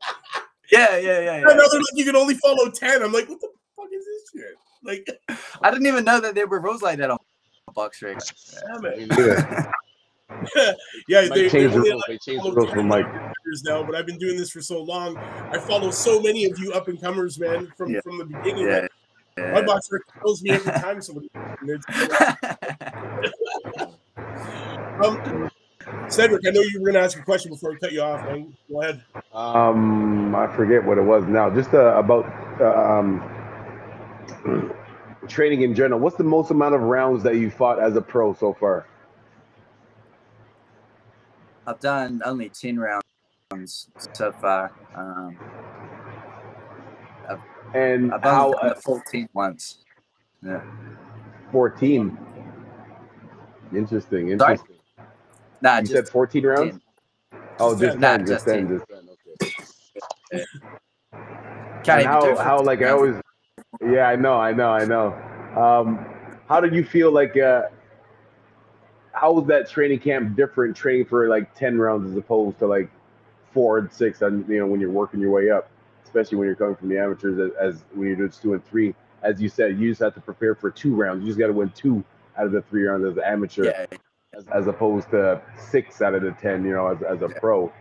Yeah, 0.73 0.97
yeah, 0.97 0.99
yeah. 0.99 1.21
yeah. 1.21 1.35
And 1.35 1.45
now 1.45 1.69
they're 1.71 1.81
like, 1.81 1.87
you 1.95 2.05
can 2.05 2.17
only 2.17 2.35
follow 2.35 2.71
10. 2.71 3.03
I'm 3.03 3.13
like, 3.13 3.29
what 3.29 3.41
the 3.41 3.49
fuck 3.77 3.87
is 3.93 4.05
this 4.07 4.43
shit? 4.43 4.57
Like, 4.83 5.07
I 5.61 5.71
didn't 5.71 5.87
even 5.87 6.05
know 6.05 6.19
that 6.19 6.35
there 6.35 6.47
were 6.47 6.61
rules 6.61 6.81
like 6.83 6.99
that 6.99 7.11
on 7.11 7.19
BoxRec. 7.77 8.19
damn 8.67 8.85
it. 8.87 9.07
Yeah. 9.19 9.71
yeah, 11.09 11.21
Mike 11.21 11.35
they, 11.35 11.43
they 11.43 11.49
changed 11.51 11.75
the 11.75 11.79
only 11.79 11.91
rules. 11.91 11.91
allow 11.91 12.03
They 12.09 12.19
changed 12.19 12.45
the 12.45 12.53
rules 12.53 12.71
for 12.71 12.77
10 12.77 12.89
Mike. 12.89 13.07
years 13.45 13.63
now, 13.65 13.83
but 13.83 13.95
I've 13.95 14.07
been 14.07 14.19
doing 14.19 14.39
this 14.39 14.51
for 14.51 14.63
so 14.63 14.83
long. 14.83 15.19
I 15.19 15.59
follow 15.59 15.91
so 15.91 16.23
many 16.23 16.47
of 16.47 16.59
you 16.59 16.73
up 16.73 16.89
and 16.89 16.99
comers, 16.99 17.39
man, 17.39 17.71
from 17.77 17.93
Yeah. 17.93 18.01
from 18.01 18.17
the 18.17 18.25
beginning. 18.25 18.67
Yeah. 18.67 18.87
My 19.37 19.61
yeah. 19.61 19.63
box 19.63 19.91
kills 20.23 20.43
me 20.43 20.51
every 20.51 20.73
time 20.73 21.03
somebody. 21.03 21.29
um, 25.05 25.51
Cedric, 26.09 26.47
I 26.47 26.51
know 26.51 26.61
you 26.61 26.81
were 26.81 26.87
going 26.87 26.95
to 26.95 27.01
ask 27.01 27.19
a 27.19 27.23
question 27.23 27.51
before 27.51 27.73
I 27.73 27.77
cut 27.77 27.93
you 27.93 28.03
off. 28.03 28.25
Man. 28.27 28.55
Go 28.71 28.83
ahead. 28.83 29.03
Um, 29.33 30.35
I 30.35 30.47
forget 30.55 30.85
what 30.85 30.99
it 30.99 31.03
was 31.03 31.25
now. 31.25 31.49
Just 31.49 31.73
uh, 31.73 31.97
about 31.97 32.27
uh, 32.61 32.99
um, 32.99 33.23
training 35.29 35.63
in 35.63 35.75
general. 35.75 36.01
What's 36.01 36.17
the 36.17 36.25
most 36.25 36.51
amount 36.51 36.75
of 36.75 36.83
rounds 36.83 37.23
that 37.23 37.37
you 37.37 37.51
fought 37.51 37.79
as 37.79 37.97
a 37.97 38.03
pro 38.03 38.35
so 38.35 38.53
far? 38.53 38.87
I've 41.67 41.81
done 41.81 42.21
only 42.25 42.49
10 42.49 42.79
rounds 42.79 43.89
so 44.13 44.33
far. 44.33 44.73
Um, 44.95 45.39
And 47.75 48.13
I've 48.13 48.23
how 48.23 48.53
done 48.53 48.69
the 48.71 48.75
14 48.83 49.29
once. 49.33 49.79
Yeah. 50.45 50.61
14? 51.53 52.19
Interesting. 53.75 54.39
Sorry? 54.39 54.59
Nah, 55.63 55.77
You 55.79 55.83
just 55.83 55.93
said 55.93 56.09
14 56.09 56.47
rounds? 56.47 56.71
10. 56.73 56.81
Oh, 57.61 57.79
just 57.79 57.93
10. 57.93 58.01
Nah, 58.01 58.19
just 58.19 58.29
just 58.29 58.45
10. 58.47 58.69
10. 58.69 58.71
Just 58.79 58.89
10. 58.89 58.99
Okay. 59.09 59.47
Do 61.85 61.93
how, 62.05 62.37
how, 62.37 62.63
like, 62.63 62.83
I 62.83 62.91
always, 62.91 63.15
yeah, 63.81 64.09
I 64.09 64.17
know, 64.17 64.35
I 64.35 64.53
know, 64.53 64.71
I 64.71 64.85
know. 64.85 65.15
Um, 65.57 66.05
how 66.49 66.61
did 66.61 66.75
you 66.75 66.85
feel 66.85 67.13
like, 67.13 67.37
uh, 67.37 67.63
how 69.13 69.33
was 69.33 69.47
that 69.47 69.69
training 69.69 70.01
camp 70.01 70.37
different 70.37 70.77
training 70.77 71.05
for 71.05 71.29
like 71.29 71.55
10 71.55 71.79
rounds 71.79 72.11
as 72.11 72.17
opposed 72.17 72.59
to 72.59 72.67
like 72.67 72.91
four 73.53 73.79
and 73.79 73.93
six 73.93 74.23
and 74.23 74.49
you 74.49 74.59
know 74.59 74.67
when 74.67 74.81
you're 74.81 74.91
working 74.91 75.21
your 75.21 75.31
way 75.31 75.51
up 75.51 75.71
especially 76.05 76.39
when 76.39 76.47
you're 76.47 76.57
coming 76.57 76.75
from 76.75 76.89
the 76.89 76.99
amateurs 76.99 77.39
as, 77.39 77.51
as 77.61 77.85
when 77.95 78.09
you're 78.09 78.27
just 78.27 78.43
doing 78.43 78.61
three 78.61 78.95
as 79.23 79.41
you 79.41 79.49
said 79.49 79.79
you 79.79 79.91
just 79.91 80.01
have 80.01 80.15
to 80.15 80.21
prepare 80.21 80.55
for 80.55 80.71
two 80.71 80.95
rounds 80.95 81.23
you 81.23 81.29
just 81.29 81.39
got 81.39 81.49
to 81.49 81.53
win 81.53 81.69
two 81.71 82.03
out 82.39 82.47
of 82.47 82.53
the 82.53 82.63
three 82.63 82.85
rounds 82.85 83.05
as 83.05 83.17
an 83.17 83.23
amateur 83.25 83.65
Yeah, 83.65 83.87
as, 84.35 84.45
as 84.55 84.67
opposed 84.67 85.11
to 85.11 85.41
six 85.59 86.01
out 86.03 86.15
of 86.15 86.23
the 86.23 86.33
10 86.33 86.65
you 86.65 86.73
know 86.73 86.89
as, 86.89 87.03
as 87.03 87.23
a 87.23 87.29
Yeah. 87.29 87.39
pro 87.41 87.73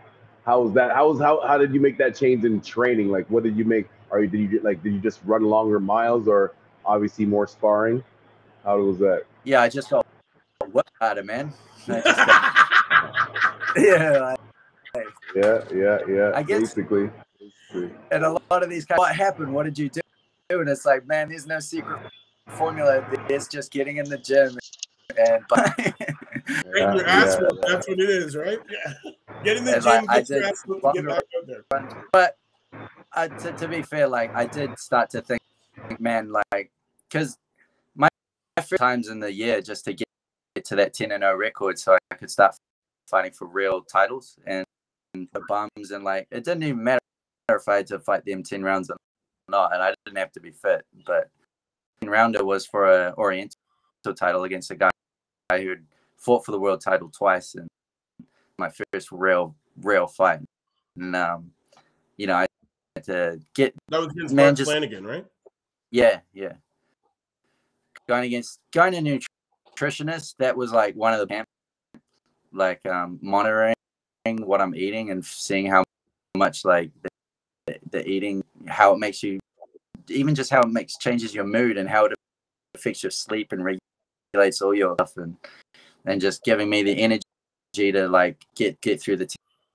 how 0.44 0.62
was 0.62 0.72
that 0.74 0.92
how 0.92 1.08
was 1.08 1.20
how, 1.20 1.40
how 1.46 1.56
did 1.58 1.72
you 1.72 1.80
make 1.80 1.98
that 1.98 2.16
change 2.16 2.44
in 2.44 2.60
training 2.60 3.10
like 3.10 3.26
what 3.30 3.42
did 3.42 3.56
you 3.56 3.64
make 3.64 3.88
or 4.10 4.24
did 4.26 4.38
you 4.38 4.60
like 4.62 4.82
did 4.82 4.92
you 4.92 5.00
just 5.00 5.20
run 5.24 5.42
longer 5.44 5.80
miles 5.80 6.28
or 6.28 6.52
obviously 6.84 7.24
more 7.24 7.46
sparring 7.46 8.02
how 8.64 8.78
was 8.78 8.98
that 8.98 9.24
yeah, 9.44 9.60
I 9.60 9.68
just 9.68 9.90
got 9.90 10.06
work 10.72 10.86
harder, 11.00 11.24
man. 11.24 11.52
I 11.88 12.00
just 12.00 12.04
got- 12.16 12.68
yeah, 13.76 14.36
like, 14.94 15.06
yeah 15.34 15.64
yeah 15.74 15.98
yeah 16.08 16.30
I 16.34 16.42
guess- 16.44 16.60
basically, 16.60 17.10
and 18.12 18.24
a 18.24 18.30
lot 18.50 18.62
of 18.62 18.70
these 18.70 18.84
guys, 18.84 18.98
what 18.98 19.16
happened? 19.16 19.52
What 19.52 19.64
did 19.64 19.78
you 19.78 19.88
do? 19.88 20.00
And 20.50 20.68
it's 20.68 20.84
like, 20.84 21.06
man, 21.08 21.30
there's 21.30 21.46
no 21.46 21.58
secret 21.58 21.98
formula. 22.48 23.04
It's 23.28 23.48
just 23.48 23.72
getting 23.72 23.96
in 23.96 24.08
the 24.08 24.18
gym 24.18 24.56
and 25.18 25.42
Yeah, 26.74 26.94
your 26.94 27.06
ass 27.06 27.36
yeah, 27.40 27.48
whooped, 27.48 27.66
That's 27.66 27.88
what 27.88 28.00
it 28.00 28.10
is, 28.10 28.36
right? 28.36 28.58
Yeah. 28.70 29.10
Get 29.44 29.56
in 29.56 29.64
the 29.64 29.74
And, 29.74 29.82
gym, 29.82 29.92
like, 29.92 30.10
I 30.10 30.20
get 30.20 30.28
your 30.28 30.44
ass 30.44 30.62
whooped, 30.66 30.94
get 30.94 31.06
back 31.06 31.22
out 31.36 31.46
there. 31.46 31.64
but 32.12 32.36
uh, 33.14 33.28
to, 33.28 33.52
to 33.52 33.68
be 33.68 33.82
fair, 33.82 34.06
like 34.08 34.34
I 34.34 34.46
did 34.46 34.78
start 34.78 35.10
to 35.10 35.20
think, 35.20 35.40
man, 35.98 36.32
like 36.32 36.70
because 37.08 37.38
my, 37.94 38.08
my 38.56 38.62
first 38.62 38.80
times 38.80 39.08
in 39.08 39.20
the 39.20 39.32
year 39.32 39.60
just 39.60 39.84
to 39.86 39.92
get, 39.92 40.06
get 40.54 40.64
to 40.66 40.76
that 40.76 40.94
ten 40.94 41.12
and 41.12 41.22
zero 41.22 41.36
record, 41.36 41.78
so 41.78 41.96
I 42.10 42.14
could 42.14 42.30
start 42.30 42.54
fighting 43.08 43.32
for 43.32 43.46
real 43.46 43.82
titles 43.82 44.36
and, 44.46 44.64
and 45.14 45.28
the 45.32 45.42
bums 45.48 45.90
and 45.90 46.04
like 46.04 46.26
it 46.30 46.44
didn't 46.44 46.62
even 46.62 46.82
matter 46.82 47.00
if 47.50 47.68
I 47.68 47.76
had 47.76 47.86
to 47.88 47.98
fight 47.98 48.24
them 48.24 48.42
ten 48.42 48.62
rounds 48.62 48.90
or 48.90 48.96
not, 49.48 49.74
and 49.74 49.82
I 49.82 49.94
didn't 50.04 50.18
have 50.18 50.32
to 50.32 50.40
be 50.40 50.52
fit, 50.52 50.84
but 51.06 51.28
ten 52.00 52.08
rounder 52.08 52.44
was 52.44 52.64
for 52.64 52.86
a 52.86 53.14
Oriental 53.18 53.58
title 54.16 54.44
against 54.44 54.70
a 54.70 54.76
guy 54.76 54.90
who 55.52 55.68
had 55.70 55.84
fought 56.22 56.44
for 56.44 56.52
the 56.52 56.58
world 56.58 56.80
title 56.80 57.10
twice 57.10 57.54
and 57.54 57.68
my 58.58 58.70
first 58.92 59.10
real 59.10 59.54
real 59.82 60.06
fight, 60.06 60.40
and 60.96 61.16
um, 61.16 61.50
you 62.16 62.26
know 62.26 62.34
I 62.36 62.46
had 62.96 63.04
to 63.04 63.40
get 63.54 63.74
That 63.88 64.00
was 64.00 64.12
against 64.12 64.34
Man, 64.34 64.46
Mark 64.46 64.56
just- 64.56 64.70
Flanagan, 64.70 65.04
right? 65.06 65.26
yeah, 65.90 66.20
yeah. 66.32 66.54
Going 68.08 68.24
against 68.24 68.58
going 68.72 68.92
to 68.92 69.20
nutritionist, 69.76 70.36
that 70.38 70.56
was 70.56 70.72
like 70.72 70.94
one 70.94 71.14
of 71.14 71.26
the 71.28 71.44
like 72.52 72.84
um, 72.86 73.18
monitoring 73.22 73.74
what 74.24 74.60
I'm 74.60 74.74
eating 74.74 75.10
and 75.10 75.24
seeing 75.24 75.66
how 75.66 75.82
much 76.36 76.64
like 76.64 76.90
the, 77.66 77.78
the 77.90 78.06
eating, 78.08 78.44
how 78.66 78.92
it 78.92 78.98
makes 78.98 79.22
you, 79.22 79.38
even 80.08 80.34
just 80.34 80.50
how 80.50 80.60
it 80.60 80.68
makes 80.68 80.96
changes 80.98 81.34
your 81.34 81.44
mood 81.44 81.76
and 81.78 81.88
how 81.88 82.04
it 82.06 82.12
affects 82.74 83.02
your 83.02 83.10
sleep 83.10 83.52
and 83.52 83.64
regulates 84.34 84.60
all 84.62 84.74
your 84.74 84.94
stuff 84.94 85.16
and 85.16 85.36
and 86.06 86.20
just 86.20 86.44
giving 86.44 86.68
me 86.68 86.82
the 86.82 86.98
energy 86.98 87.22
to 87.76 88.08
like 88.08 88.44
get 88.54 88.80
get 88.80 89.00
through 89.00 89.16
the 89.16 89.34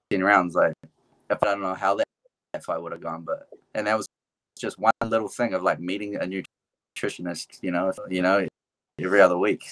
10 0.10 0.24
rounds. 0.24 0.56
Like 0.56 0.74
if 1.30 1.38
I 1.42 1.46
don't 1.46 1.62
know 1.62 1.74
how 1.74 1.96
that, 1.96 2.08
that 2.54 2.64
fight 2.64 2.82
would 2.82 2.92
have 2.92 3.02
gone, 3.02 3.24
but 3.24 3.48
and 3.74 3.88
that 3.88 3.98
was 3.98 4.08
just 4.60 4.80
one 4.80 4.92
little 5.06 5.28
thing 5.28 5.54
of 5.54 5.64
like 5.64 5.80
meeting 5.80 6.16
a 6.16 6.44
nutritionist, 7.00 7.60
you 7.62 7.72
know, 7.72 7.92
you 8.10 8.22
know, 8.22 8.48
every 9.00 9.22
other 9.22 9.38
week. 9.38 9.64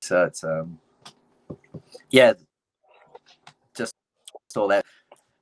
So 0.00 0.24
it's 0.24 0.44
um, 0.44 0.78
yeah, 2.10 2.34
just 3.76 3.92
all 4.56 4.68
that. 4.68 4.84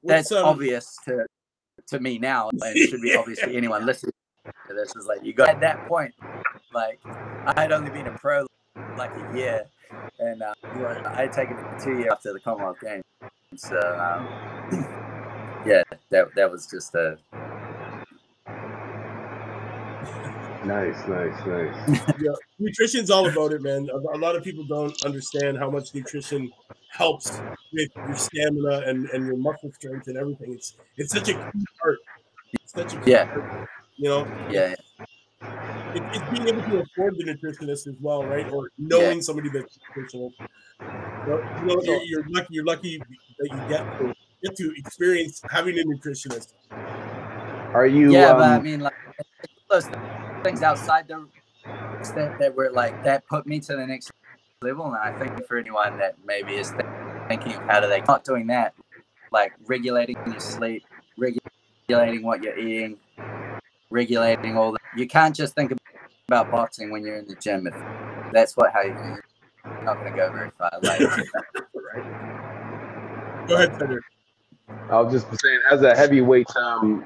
That's 0.03 0.33
um, 0.33 0.45
obvious 0.45 0.97
to 1.07 1.27
to 1.89 2.01
me 2.01 2.19
now, 2.19 2.51
and 2.51 2.77
should 2.77 3.03
be 3.03 3.15
obvious 3.15 3.41
to 3.41 3.53
anyone 3.53 3.87
listening 3.87 4.13
to 4.69 4.75
this. 4.75 4.95
Is 4.97 5.07
like 5.07 5.25
you 5.25 5.33
got 5.33 5.49
at 5.49 5.61
that 5.61 5.87
point, 5.87 6.15
like 6.73 7.01
I 7.05 7.53
had 7.57 7.73
only 7.73 7.91
been 7.91 8.07
a 8.07 8.17
pro 8.19 8.47
like 8.97 9.13
a 9.17 9.37
year, 9.37 9.67
and 10.19 10.43
uh, 10.43 10.55
I 11.15 11.23
had 11.23 11.33
taken 11.33 11.59
it 11.59 11.81
two 11.83 11.99
years 11.99 12.13
after 12.13 12.33
the 12.33 12.41
Commonwealth 12.41 12.81
Games. 12.81 13.05
So 13.57 13.77
um, 13.79 14.29
yeah, 15.67 15.83
that 16.11 16.35
that 16.35 16.51
was 16.51 16.67
just 16.67 16.95
a 16.95 17.19
Nice, 20.65 20.97
nice, 21.07 21.47
nice. 21.47 22.05
yeah, 22.19 22.33
nutrition's 22.59 23.11
all 23.11 23.27
about 23.29 23.53
it, 23.53 23.63
man. 23.63 23.89
A, 23.93 23.97
a 23.97 24.19
lot 24.19 24.35
of 24.35 24.43
people 24.43 24.65
don't 24.65 24.95
understand 25.05 25.59
how 25.59 25.71
much 25.71 25.95
nutrition 25.95 26.51
helps 26.89 27.43
with 27.73 27.91
your 28.07 28.17
stamina 28.17 28.83
and, 28.87 29.07
and 29.11 29.27
your 29.27 29.37
muscle 29.37 29.71
strength 29.75 30.07
and 30.07 30.17
everything. 30.17 30.55
It's 30.55 30.75
it's 30.97 31.13
such 31.13 31.29
a 31.29 31.35
key 31.35 31.65
part. 31.83 31.99
It's 32.53 32.73
such 32.73 32.95
a 32.95 32.97
key 32.99 33.11
Yeah. 33.11 33.25
part, 33.31 33.45
you 33.97 34.09
know. 34.09 34.27
yeah, 34.49 34.75
It, 35.95 36.03
it's 36.13 36.31
being 36.31 36.49
able 36.49 36.63
to 36.63 36.81
afford 36.81 37.17
the 37.17 37.25
nutritionist 37.25 37.87
as 37.87 37.95
well, 38.01 38.25
right? 38.25 38.51
Or 38.51 38.71
knowing 38.79 39.23
somebody 39.23 39.49
that's 39.49 39.79
nutritional. 39.89 40.33
You 40.81 40.87
know, 40.87 41.41
you 41.61 41.67
know, 41.67 41.83
you're, 41.83 42.03
you're 42.03 42.25
lucky. 42.29 42.49
You're 42.51 42.65
lucky 42.65 42.99
that 43.39 43.51
you 43.51 43.69
get 43.69 43.99
to 43.99 44.15
get 44.43 44.57
to 44.57 44.73
experience 44.77 45.41
having 45.51 45.79
a 45.79 45.83
nutritionist. 45.83 46.55
Are 47.73 47.87
you? 47.87 48.13
yeah, 48.13 48.31
um, 48.31 48.39
but 48.39 48.51
I 48.51 48.61
mean, 48.61 48.81
like 48.81 48.93
those 49.71 49.89
things 50.43 50.63
outside 50.63 51.09
the 51.09 51.27
that, 52.15 52.39
that 52.39 52.55
were 52.55 52.71
like 52.71 53.03
that 53.05 53.27
put 53.27 53.47
me 53.47 53.61
to 53.61 53.77
the 53.77 53.87
next 53.87 54.11
level, 54.63 54.87
and 54.87 54.97
I 54.97 55.17
think 55.19 55.47
for 55.47 55.59
anyone 55.59 55.99
that 55.99 56.17
maybe 56.25 56.55
is 56.55 56.73
thinking 57.29 57.55
of 57.55 57.63
how 57.63 57.81
do 57.81 57.89
they 57.89 58.03
not 58.07 58.25
doing 58.25 58.47
that, 58.49 58.75
like 59.33 59.53
regulating 59.67 60.17
your 60.27 60.41
sleep, 60.41 60.85
regulating 61.17 62.23
what 62.23 62.43
you're 62.43 62.59
eating, 62.59 62.99
regulating 63.91 64.57
all 64.57 64.73
that. 64.73 64.81
You 64.97 65.07
can't 65.07 65.35
just 65.35 65.55
think 65.55 65.73
about 66.29 66.51
boxing 66.51 66.91
when 66.91 67.05
you're 67.05 67.17
in 67.17 67.27
the 67.27 67.35
gym. 67.37 67.67
If 67.67 67.75
that's 68.33 68.57
what 68.57 68.73
how 68.73 68.83
you, 68.83 68.93
you're 68.93 69.85
not 69.85 70.01
going 70.01 70.13
to 70.13 70.17
go 70.17 70.33
very 70.33 70.51
far. 70.59 70.71
Like, 70.83 71.01
Go 73.49 73.57
ahead, 73.57 73.77
Cedric. 73.79 74.05
I 74.91 75.01
was 75.01 75.13
just 75.13 75.27
saying, 75.43 75.61
as 75.71 75.83
a 75.83 75.95
heavyweight, 75.95 76.49
um, 76.57 77.05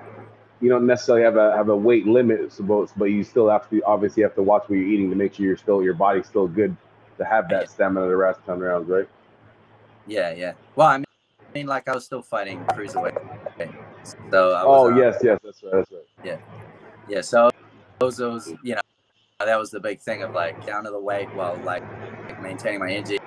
you 0.61 0.69
don't 0.69 0.87
necessarily 0.87 1.25
have 1.25 1.37
a 1.37 1.57
have 1.57 1.69
a 1.69 1.77
weight 1.77 2.07
limit, 2.07 2.53
so 2.53 2.63
but, 2.63 2.93
but 2.97 3.07
you 3.07 3.25
still 3.25 3.49
have 3.49 3.69
to 3.71 3.83
obviously 3.83 4.23
have 4.23 4.35
to 4.37 4.43
watch 4.43 4.69
what 4.69 4.77
you're 4.77 4.89
eating 4.89 5.11
to 5.11 5.17
make 5.17 5.35
sure 5.35 5.45
you're 5.45 5.57
still 5.57 5.83
your 5.83 5.95
body's 5.95 6.27
still 6.27 6.47
good 6.47 6.77
to 7.17 7.25
have 7.25 7.49
that 7.49 7.69
stamina 7.69 8.09
to 8.09 8.17
last 8.17 8.41
ten 8.47 8.61
rounds, 8.61 8.89
right? 8.89 9.09
yeah, 10.07 10.33
yeah. 10.33 10.53
Well, 10.77 10.89
I 10.89 10.99
mean, 10.99 11.05
I 11.41 11.45
mean, 11.55 11.67
like 11.67 11.89
I 11.89 11.95
was 11.95 12.05
still 12.05 12.23
fighting 12.23 12.65
cruiserweight, 12.73 13.19
so 14.31 14.53
I 14.53 14.65
was, 14.65 14.65
Oh 14.65 14.93
uh, 14.93 14.97
yes, 14.97 15.17
yes, 15.23 15.39
that's 15.43 15.63
right, 15.63 15.73
that's 15.73 15.91
right. 15.91 16.03
Yeah, 16.25 16.37
yeah 17.09 17.21
so 17.21 17.51
those 17.99 18.17
those 18.17 18.55
you 18.63 18.75
know 18.75 18.81
Uh, 19.41 19.45
that 19.45 19.57
was 19.57 19.71
the 19.71 19.79
big 19.79 20.01
thing 20.01 20.25
of 20.25 20.33
like 20.35 20.67
down 20.67 20.83
to 20.83 20.91
the 20.91 20.99
weight 20.99 21.33
while 21.33 21.57
like 21.63 21.85
maintaining 22.43 22.81
my 22.81 22.91
energy. 22.91 23.19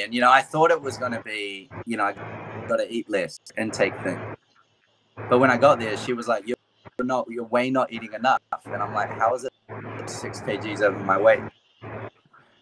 And 0.00 0.14
you 0.14 0.20
know, 0.20 0.30
I 0.30 0.40
thought 0.40 0.70
it 0.70 0.80
was 0.80 0.96
gonna 0.96 1.20
be, 1.20 1.68
you 1.84 1.96
know, 1.96 2.04
I 2.04 2.14
gotta 2.68 2.86
eat 2.88 3.10
less, 3.10 3.40
intake 3.56 4.00
thing. 4.02 4.20
But 5.28 5.40
when 5.40 5.50
I 5.50 5.56
got 5.56 5.80
there, 5.80 5.96
she 5.96 6.12
was 6.12 6.28
like, 6.28 6.46
"You're 6.46 6.56
not, 7.00 7.26
you're 7.28 7.42
way 7.42 7.70
not 7.70 7.92
eating 7.92 8.12
enough," 8.12 8.40
and 8.66 8.80
I'm 8.80 8.94
like, 8.94 9.10
"How 9.10 9.34
is 9.34 9.42
it 9.42 9.52
six 10.08 10.40
kgs 10.42 10.80
over 10.80 10.98
my 11.00 11.18
weight?" 11.18 11.40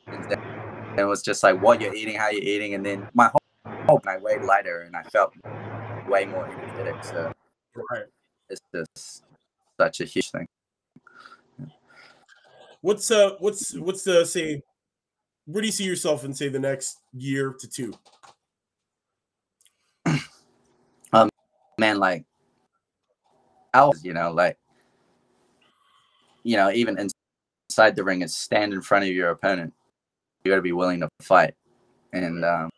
And 0.07 0.99
it 0.99 1.05
was 1.05 1.23
just 1.23 1.43
like 1.43 1.61
what 1.61 1.83
you're 1.83 1.95
eating, 1.95 2.17
how 2.17 2.31
you're 2.31 2.43
eating, 2.43 2.73
and 2.73 2.87
then 2.87 3.07
my 3.13 3.29
whole, 3.29 3.77
whole 3.87 4.01
I 4.07 4.17
weighed 4.17 4.41
lighter 4.41 4.81
and 4.81 4.97
I 4.97 5.03
felt 5.03 5.35
way 6.09 6.25
more 6.25 6.49
energetic. 6.49 7.05
So 7.05 7.31
right. 7.91 8.07
it's 8.49 8.63
just 8.75 9.23
such 9.79 10.01
a 10.01 10.07
huge 10.07 10.31
thing. 10.31 10.49
What's 12.87 13.11
uh 13.11 13.33
what's 13.41 13.75
what's 13.75 14.05
the 14.05 14.25
say 14.25 14.63
where 15.47 15.61
do 15.61 15.67
you 15.67 15.73
see 15.73 15.83
yourself 15.83 16.25
in 16.25 16.33
say 16.33 16.49
the 16.49 16.61
next 16.61 17.01
year 17.13 17.53
to 17.59 17.67
two? 17.67 17.93
um 21.13 21.29
man 21.81 21.99
like 21.99 22.25
I 23.75 23.85
was, 23.87 24.05
you 24.05 24.13
know, 24.13 24.31
like 24.31 24.57
you 26.45 26.57
know, 26.57 26.71
even 26.71 26.97
inside 27.69 27.97
the 27.97 28.05
ring 28.05 28.23
and 28.23 28.31
stand 28.31 28.73
in 28.73 28.83
front 28.83 29.03
of 29.05 29.11
your 29.11 29.31
opponent. 29.31 29.75
You 30.45 30.53
gotta 30.53 30.63
be 30.63 30.71
willing 30.71 31.01
to 31.01 31.09
fight. 31.23 31.55
And 32.13 32.45
um 32.45 32.71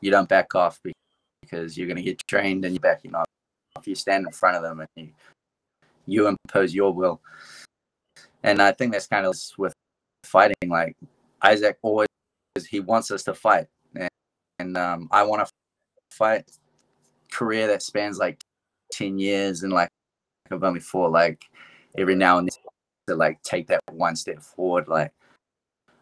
you 0.00 0.10
don't 0.10 0.30
back 0.30 0.54
off 0.54 0.80
because 1.42 1.76
you're 1.76 1.88
gonna 1.88 2.00
get 2.00 2.26
trained 2.26 2.64
and 2.64 2.72
you're 2.72 2.80
backing 2.80 3.14
off. 3.14 3.26
If 3.78 3.86
you 3.86 3.96
stand 3.96 4.24
in 4.24 4.32
front 4.32 4.56
of 4.56 4.62
them 4.62 4.80
and 4.80 4.88
you, 4.96 5.12
you 6.06 6.26
impose 6.26 6.74
your 6.74 6.94
will 6.94 7.20
and 8.44 8.60
I 8.60 8.72
think 8.72 8.92
that's 8.92 9.06
kind 9.06 9.26
of 9.26 9.36
with 9.58 9.72
fighting. 10.22 10.54
Like 10.68 10.96
Isaac 11.42 11.78
always, 11.82 12.06
he 12.68 12.78
wants 12.78 13.10
us 13.10 13.24
to 13.24 13.34
fight, 13.34 13.66
and, 13.96 14.08
and 14.60 14.76
um, 14.76 15.08
I 15.10 15.24
want 15.24 15.44
to 15.44 15.52
fight. 16.12 16.48
Career 17.32 17.66
that 17.66 17.82
spans 17.82 18.18
like 18.18 18.40
ten 18.92 19.18
years, 19.18 19.64
and 19.64 19.72
like 19.72 19.88
I've 20.52 20.62
only 20.62 20.78
fought 20.78 21.10
like 21.10 21.44
every 21.98 22.14
now 22.14 22.38
and 22.38 22.48
then 22.48 22.56
to 23.08 23.16
like 23.16 23.42
take 23.42 23.66
that 23.68 23.80
one 23.90 24.14
step 24.14 24.40
forward. 24.40 24.86
Like 24.86 25.10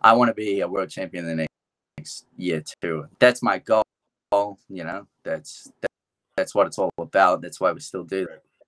I 0.03 0.13
want 0.13 0.29
to 0.29 0.35
be 0.35 0.61
a 0.61 0.69
world 0.69 0.91
champion 0.91 1.27
in 1.29 1.39
the 1.39 1.47
next 1.97 2.27
year 2.37 2.63
too. 2.83 3.07
That's 3.19 3.43
my 3.43 3.59
goal. 3.59 3.85
You 4.69 4.85
know, 4.85 5.07
that's 5.25 5.73
that, 5.81 5.91
that's 6.37 6.55
what 6.55 6.67
it's 6.67 6.79
all 6.79 6.91
about. 6.99 7.41
That's 7.41 7.61
why 7.61 7.73
we 7.73 7.81
still 7.81 8.05
do 8.05 8.27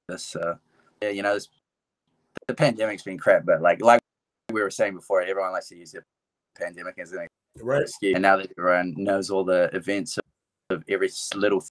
this. 0.09 0.37
Uh, 0.37 0.55
yeah, 1.03 1.11
you 1.11 1.23
know, 1.23 1.39
the 2.47 2.55
pandemic's 2.55 3.03
been 3.03 3.19
crap, 3.19 3.45
but 3.45 3.63
like 3.63 3.81
like 3.81 4.01
we 4.53 4.63
were 4.63 4.71
saying 4.71 4.95
before, 4.95 5.23
everyone 5.23 5.53
likes 5.53 5.69
to 5.69 5.77
use 5.77 5.93
the 5.93 6.03
pandemic 6.59 6.99
as 6.99 7.13
an 7.13 7.27
right. 7.61 7.83
excuse. 7.83 8.15
And 8.15 8.23
now 8.23 8.37
that 8.37 8.53
everyone 8.59 8.95
knows 8.97 9.31
all 9.31 9.45
the 9.45 9.71
events 9.75 10.19
of, 10.19 10.25
of, 10.71 10.85
every 10.89 11.11
little 11.35 11.65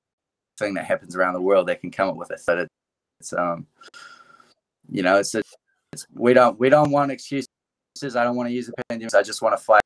thing 0.57 0.73
that 0.75 0.85
happens 0.85 1.15
around 1.15 1.33
the 1.33 1.41
world, 1.41 1.67
they 1.67 1.75
can 1.75 1.91
come 1.91 2.09
up 2.09 2.15
with 2.15 2.31
it. 2.31 2.41
But 2.45 2.67
it's 3.19 3.33
um, 3.33 3.67
you 4.89 5.03
know, 5.03 5.17
it's, 5.17 5.35
a, 5.35 5.43
it's 5.91 6.05
we 6.13 6.33
don't 6.33 6.59
we 6.59 6.69
don't 6.69 6.91
want 6.91 7.11
excuses. 7.11 7.47
I 8.15 8.23
don't 8.23 8.35
want 8.35 8.49
to 8.49 8.53
use 8.53 8.67
the 8.67 8.73
pandemic. 8.89 9.15
I 9.15 9.23
just 9.23 9.41
want 9.41 9.57
to 9.57 9.63
fight 9.63 9.81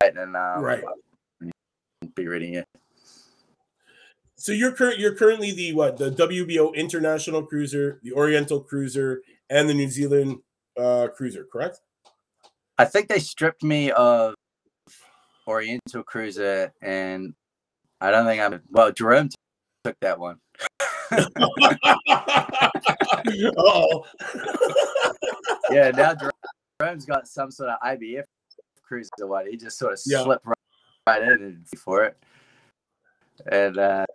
and 0.00 0.36
um, 0.36 0.62
right. 0.62 0.82
be 2.14 2.26
ready. 2.26 2.62
So 4.36 4.50
you're 4.50 4.72
current. 4.72 4.98
You're 4.98 5.14
currently 5.14 5.52
the 5.52 5.72
what? 5.72 5.96
The 5.96 6.10
WBO 6.10 6.74
International 6.74 7.44
Cruiser, 7.44 8.00
the 8.02 8.12
Oriental 8.12 8.60
Cruiser, 8.60 9.22
and 9.52 9.68
the 9.68 9.74
New 9.74 9.90
Zealand 9.90 10.38
uh, 10.80 11.08
Cruiser, 11.14 11.46
correct? 11.52 11.80
I 12.78 12.86
think 12.86 13.08
they 13.08 13.18
stripped 13.18 13.62
me 13.62 13.90
of 13.92 14.34
Oriental 15.46 16.02
Cruiser, 16.02 16.72
and 16.80 17.34
I 18.00 18.10
don't 18.10 18.24
think 18.24 18.42
I'm. 18.42 18.62
Well, 18.70 18.90
Jerome 18.92 19.28
took 19.84 19.96
that 20.00 20.18
one. 20.18 20.38
oh. 23.58 24.04
yeah, 25.70 25.90
now 25.90 26.14
Jerome's 26.80 27.04
got 27.04 27.28
some 27.28 27.50
sort 27.50 27.68
of 27.68 27.78
IBF 27.80 28.24
cruiser 28.82 29.26
one. 29.26 29.46
He 29.50 29.58
just 29.58 29.78
sort 29.78 29.92
of 29.92 30.00
yeah. 30.06 30.22
slipped 30.22 30.46
right, 30.46 30.56
right 31.06 31.22
in 31.22 31.62
for 31.76 32.04
it, 32.04 32.16
and 33.50 33.76
uh, 33.76 34.06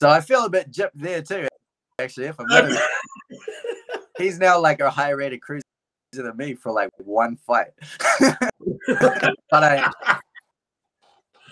so 0.00 0.08
I 0.08 0.22
feel 0.22 0.46
a 0.46 0.50
bit 0.50 0.72
gypped 0.72 0.92
there 0.94 1.20
too. 1.20 1.48
Actually, 1.98 2.28
if 2.28 2.40
I'm 2.40 2.46
he's 4.20 4.38
now 4.38 4.60
like 4.60 4.80
a 4.80 4.90
higher 4.90 5.16
rated 5.16 5.40
cruiser 5.40 5.62
than 6.12 6.36
me 6.36 6.54
for 6.54 6.72
like 6.72 6.90
one 6.98 7.36
fight. 7.36 7.70
but 8.20 9.34
I, 9.52 9.90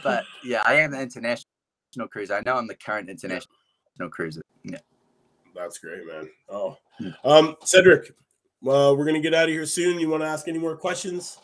but 0.02 0.24
yeah, 0.44 0.62
I 0.66 0.74
am 0.74 0.92
the 0.92 1.00
international 1.00 1.44
cruiser. 2.10 2.34
I 2.34 2.42
know 2.44 2.56
I'm 2.56 2.66
the 2.66 2.74
current 2.74 3.08
international 3.08 3.48
cruiser. 4.10 4.42
Yeah. 4.64 4.78
That's 5.54 5.78
great, 5.78 6.06
man. 6.06 6.30
Oh, 6.48 6.76
hmm. 6.98 7.10
um, 7.24 7.56
Cedric, 7.64 8.12
well, 8.62 8.96
we're 8.96 9.04
gonna 9.04 9.20
get 9.20 9.34
out 9.34 9.48
of 9.48 9.50
here 9.50 9.66
soon. 9.66 9.98
You 9.98 10.08
want 10.08 10.22
to 10.22 10.28
ask 10.28 10.46
any 10.48 10.58
more 10.58 10.76
questions? 10.76 11.38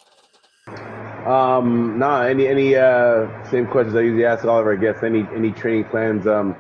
Um, 0.67 1.99
nah. 1.99 2.23
Any 2.23 2.47
any 2.47 2.77
uh 2.77 3.27
same 3.51 3.67
questions 3.67 3.97
I 3.97 4.01
usually 4.01 4.25
ask 4.25 4.45
all 4.45 4.59
of 4.59 4.67
our 4.67 4.77
guests. 4.77 5.03
Any 5.03 5.27
any 5.35 5.51
training 5.53 5.85
plans? 5.87 6.27
Um, 6.27 6.57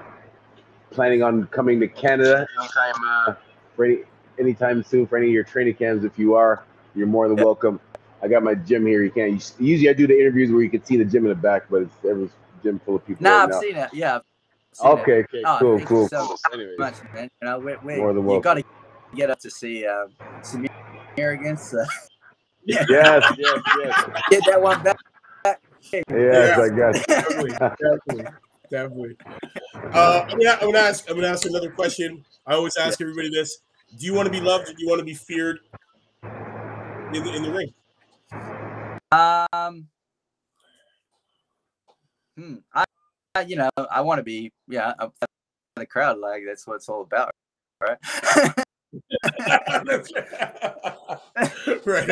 planning 0.90 1.22
on 1.22 1.46
coming 1.48 1.81
to 1.81 1.88
Canada 1.88 2.46
anytime 2.59 2.94
uh 3.05 3.35
for 3.74 3.85
any 3.85 3.98
anytime 4.38 4.83
soon 4.83 5.07
for 5.07 5.16
any 5.16 5.27
of 5.29 5.33
your 5.33 5.44
training 5.44 5.75
camps. 5.75 6.05
If 6.05 6.18
you 6.18 6.35
are, 6.35 6.64
you're 6.94 7.07
more 7.07 7.29
than 7.29 7.37
welcome. 7.37 7.81
I 8.23 8.29
got 8.29 8.42
my 8.42 8.55
gym 8.55 8.87
here. 8.87 9.03
You 9.03 9.11
can't. 9.11 9.53
Usually, 9.59 9.88
I 9.88 9.92
do 9.92 10.07
the 10.07 10.18
interviews 10.18 10.51
where 10.51 10.62
you 10.62 10.70
can 10.70 10.85
see 10.85 10.97
the 10.97 11.05
gym 11.05 11.25
in 11.25 11.29
the 11.29 11.35
back, 11.35 11.64
but 11.70 11.83
it's 11.83 11.94
every 12.09 12.31
gym 12.62 12.81
full 12.85 12.97
of 12.97 13.07
people. 13.07 13.23
Nah, 13.23 13.31
right 13.31 13.42
I've 13.42 13.49
now. 13.51 13.61
seen 13.61 13.77
it. 13.77 13.90
Yeah. 13.92 14.18
Okay. 14.83 15.25
Okay. 15.25 15.42
Oh, 15.44 15.59
cool. 15.61 15.81
Cool. 15.81 16.09
So 16.09 16.37
much, 16.79 16.94
man. 17.12 17.29
You 17.42 17.49
know, 17.49 17.59
we, 17.59 17.77
we, 17.83 17.97
more 17.97 18.12
than 18.12 18.25
welcome. 18.25 18.35
You 18.35 18.40
got 18.40 18.55
to 18.55 18.64
get 19.16 19.31
up 19.31 19.38
to 19.40 19.51
see 19.51 19.87
uh, 19.87 20.07
some 20.42 20.66
arrogance. 21.16 21.75
Uh, 21.75 21.85
yeah. 22.64 22.85
Yes. 22.88 23.35
Yes. 23.38 23.59
Yes. 23.79 24.05
Get 24.31 24.42
that 24.47 24.61
one 24.62 24.83
back. 24.83 24.97
Yes, 25.92 26.03
yeah. 26.11 26.61
I 26.61 26.68
guess. 26.70 27.07
Definitely. 27.07 27.51
Definitely. 27.51 28.25
Definitely. 28.70 29.16
Uh, 29.92 30.25
I'm 30.29 30.38
gonna, 30.38 30.59
I'm 30.62 30.73
gonna 30.73 30.79
ask. 30.79 31.09
I'm 31.09 31.16
gonna 31.16 31.29
ask 31.29 31.47
another 31.47 31.70
question. 31.70 32.25
I 32.47 32.55
always 32.55 32.77
ask 32.77 33.01
everybody 33.01 33.31
this: 33.31 33.59
do 33.97 34.07
you 34.07 34.14
want 34.14 34.27
to 34.27 34.33
be 34.33 34.40
loved 34.40 34.68
or 34.68 34.73
do 34.73 34.83
you 34.83 34.88
want 34.88 34.99
to 34.99 35.05
be 35.05 35.14
feared 35.14 35.61
in 36.23 37.23
the, 37.23 37.33
in 37.35 37.42
the 37.42 37.53
ring? 37.53 37.73
Um, 39.12 39.88
hmm, 42.37 42.57
I, 42.75 42.85
you 43.47 43.57
know, 43.57 43.70
I 43.90 44.01
want 44.01 44.18
to 44.18 44.25
be, 44.25 44.53
yeah, 44.68 44.92
the 45.77 45.87
crowd. 45.87 46.18
Like 46.18 46.42
that's 46.47 46.66
what 46.66 46.77
it's 46.77 46.88
all 46.88 47.03
about, 47.03 47.31
right? 47.81 47.99
right. 51.85 52.09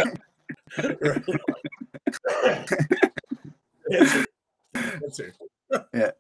right. 0.93 1.25
That's 4.75 5.19
it. 5.21 5.35
Yeah. 5.95 6.11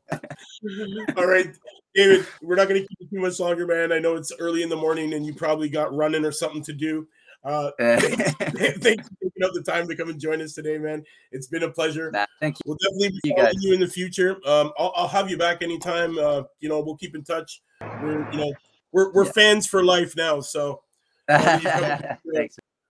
All 1.16 1.26
right, 1.26 1.54
David, 1.94 2.26
we're 2.42 2.56
not 2.56 2.68
going 2.68 2.82
to 2.82 2.86
keep 2.86 2.98
you 3.00 3.18
too 3.18 3.20
much 3.20 3.38
longer, 3.40 3.66
man. 3.66 3.92
I 3.92 3.98
know 3.98 4.16
it's 4.16 4.32
early 4.38 4.62
in 4.62 4.68
the 4.68 4.76
morning 4.76 5.14
and 5.14 5.26
you 5.26 5.34
probably 5.34 5.68
got 5.68 5.94
running 5.94 6.24
or 6.24 6.32
something 6.32 6.62
to 6.64 6.72
do. 6.72 7.06
Uh, 7.44 7.70
thanks 7.78 8.32
for 8.38 8.84
taking 8.84 9.42
up 9.42 9.52
the 9.52 9.62
time 9.66 9.88
to 9.88 9.96
come 9.96 10.08
and 10.08 10.20
join 10.20 10.40
us 10.40 10.52
today, 10.52 10.78
man. 10.78 11.04
It's 11.32 11.48
been 11.48 11.64
a 11.64 11.70
pleasure. 11.70 12.10
Nah, 12.10 12.26
thank 12.40 12.56
you. 12.56 12.62
We'll 12.66 12.78
definitely 12.78 13.20
be 13.22 13.34
following 13.34 13.54
you, 13.60 13.68
you 13.70 13.74
in 13.74 13.80
the 13.80 13.88
future. 13.88 14.36
Um, 14.46 14.72
I'll, 14.78 14.92
I'll, 14.94 15.08
have 15.08 15.28
you 15.28 15.36
back 15.36 15.62
anytime. 15.62 16.18
Uh, 16.18 16.44
you 16.60 16.68
know, 16.68 16.80
we'll 16.80 16.96
keep 16.96 17.14
in 17.14 17.24
touch. 17.24 17.60
We're, 17.80 18.30
you 18.32 18.38
know, 18.38 18.52
we're, 18.92 19.12
we're 19.12 19.24
yeah. 19.24 19.32
fans 19.32 19.66
for 19.66 19.84
life 19.84 20.14
now. 20.16 20.40
So 20.40 20.82
uh. 21.28 21.98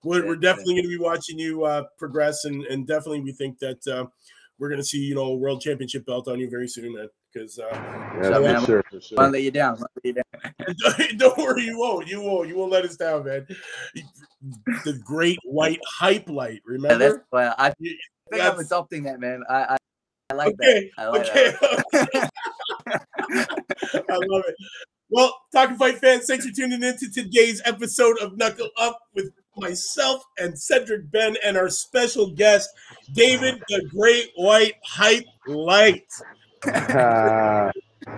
We're, 0.04 0.26
we're 0.26 0.36
definitely 0.36 0.74
going 0.74 0.84
to 0.84 0.88
be 0.88 0.98
watching 0.98 1.38
you 1.38 1.64
uh, 1.64 1.84
progress, 1.96 2.44
and, 2.44 2.64
and 2.64 2.86
definitely 2.88 3.20
we 3.20 3.30
think 3.30 3.60
that 3.60 3.86
uh, 3.86 4.06
we're 4.58 4.68
going 4.68 4.80
to 4.80 4.86
see 4.86 4.98
you 4.98 5.14
know 5.14 5.26
a 5.26 5.36
world 5.36 5.60
championship 5.60 6.06
belt 6.06 6.28
on 6.28 6.38
you 6.38 6.48
very 6.48 6.68
soon, 6.68 6.94
man 6.94 7.08
because 7.32 7.58
uh, 7.58 7.68
yeah, 7.72 8.22
so, 8.22 8.42
man, 8.42 8.64
sure, 8.64 8.84
for 8.90 9.00
sure. 9.00 9.20
I'll 9.20 9.30
let 9.30 9.42
you 9.42 9.50
down. 9.50 9.78
Let 9.78 10.04
you 10.04 10.12
down. 10.12 11.16
don't 11.16 11.38
worry, 11.38 11.64
you 11.64 11.78
won't. 11.78 12.06
You 12.08 12.20
won't. 12.20 12.48
You 12.48 12.56
won't 12.56 12.72
let 12.72 12.84
us 12.84 12.96
down, 12.96 13.24
man. 13.24 13.46
The 14.84 15.00
great 15.04 15.38
white 15.44 15.80
hype 15.98 16.28
light. 16.28 16.60
Remember? 16.64 17.04
Yeah, 17.04 17.10
that's, 17.10 17.24
well, 17.30 17.54
I 17.58 17.70
think 17.70 17.96
that's, 18.30 18.54
I'm 18.54 18.58
adopting 18.58 19.04
that, 19.04 19.20
man. 19.20 19.42
I, 19.48 19.54
I, 19.54 19.76
I 20.30 20.34
like 20.34 20.54
okay, 20.54 20.90
that. 20.96 21.02
I 21.02 21.08
like 21.08 21.28
okay. 21.28 21.54
That. 21.92 22.30
I 24.10 24.16
love 24.16 24.42
it. 24.46 24.54
Well, 25.10 25.34
Talking 25.52 25.76
Fight 25.76 25.98
fans, 25.98 26.26
thanks 26.26 26.46
for 26.46 26.52
tuning 26.54 26.82
in 26.82 26.96
to 26.96 27.10
today's 27.10 27.60
episode 27.66 28.18
of 28.18 28.36
Knuckle 28.38 28.70
Up 28.78 28.98
with 29.14 29.30
myself 29.56 30.24
and 30.38 30.58
Cedric 30.58 31.10
Benn 31.10 31.36
and 31.44 31.56
our 31.56 31.68
special 31.68 32.30
guest, 32.30 32.70
David 33.12 33.62
the 33.68 33.88
Great 33.90 34.30
White 34.36 34.74
Hype 34.84 35.26
Light. 35.46 36.06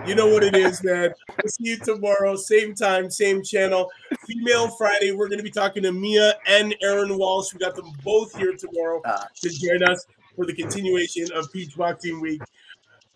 you 0.07 0.15
know 0.15 0.27
what 0.27 0.43
it 0.43 0.55
is, 0.55 0.83
man. 0.83 1.13
We'll 1.29 1.49
see 1.49 1.69
you 1.69 1.77
tomorrow, 1.77 2.35
same 2.35 2.75
time, 2.75 3.09
same 3.09 3.43
channel. 3.43 3.91
Female 4.27 4.69
Friday. 4.69 5.11
We're 5.11 5.27
going 5.27 5.39
to 5.39 5.43
be 5.43 5.51
talking 5.51 5.83
to 5.83 5.91
Mia 5.91 6.35
and 6.47 6.75
Aaron 6.81 7.17
Walsh. 7.17 7.53
We 7.53 7.59
got 7.59 7.75
them 7.75 7.91
both 8.03 8.35
here 8.35 8.53
tomorrow 8.53 9.01
uh, 9.05 9.25
to 9.41 9.49
join 9.49 9.83
us. 9.83 10.05
for 10.35 10.45
the 10.45 10.53
continuation 10.53 11.27
of 11.33 11.51
Peach 11.51 11.75
Boxing 11.77 12.21
Week. 12.21 12.41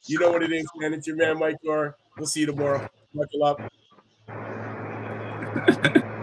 You 0.06 0.20
know 0.20 0.32
what 0.32 0.44
it 0.44 0.52
is, 0.52 0.66
man. 0.78 0.94
It's 0.94 1.06
your 1.08 1.18
man, 1.18 1.38
Mike 1.38 1.58
Orr. 1.68 1.96
We'll 2.18 2.28
see 2.28 2.42
you 2.42 2.46
tomorrow. 2.48 2.90
Buckle 3.14 3.44
up. 3.44 3.62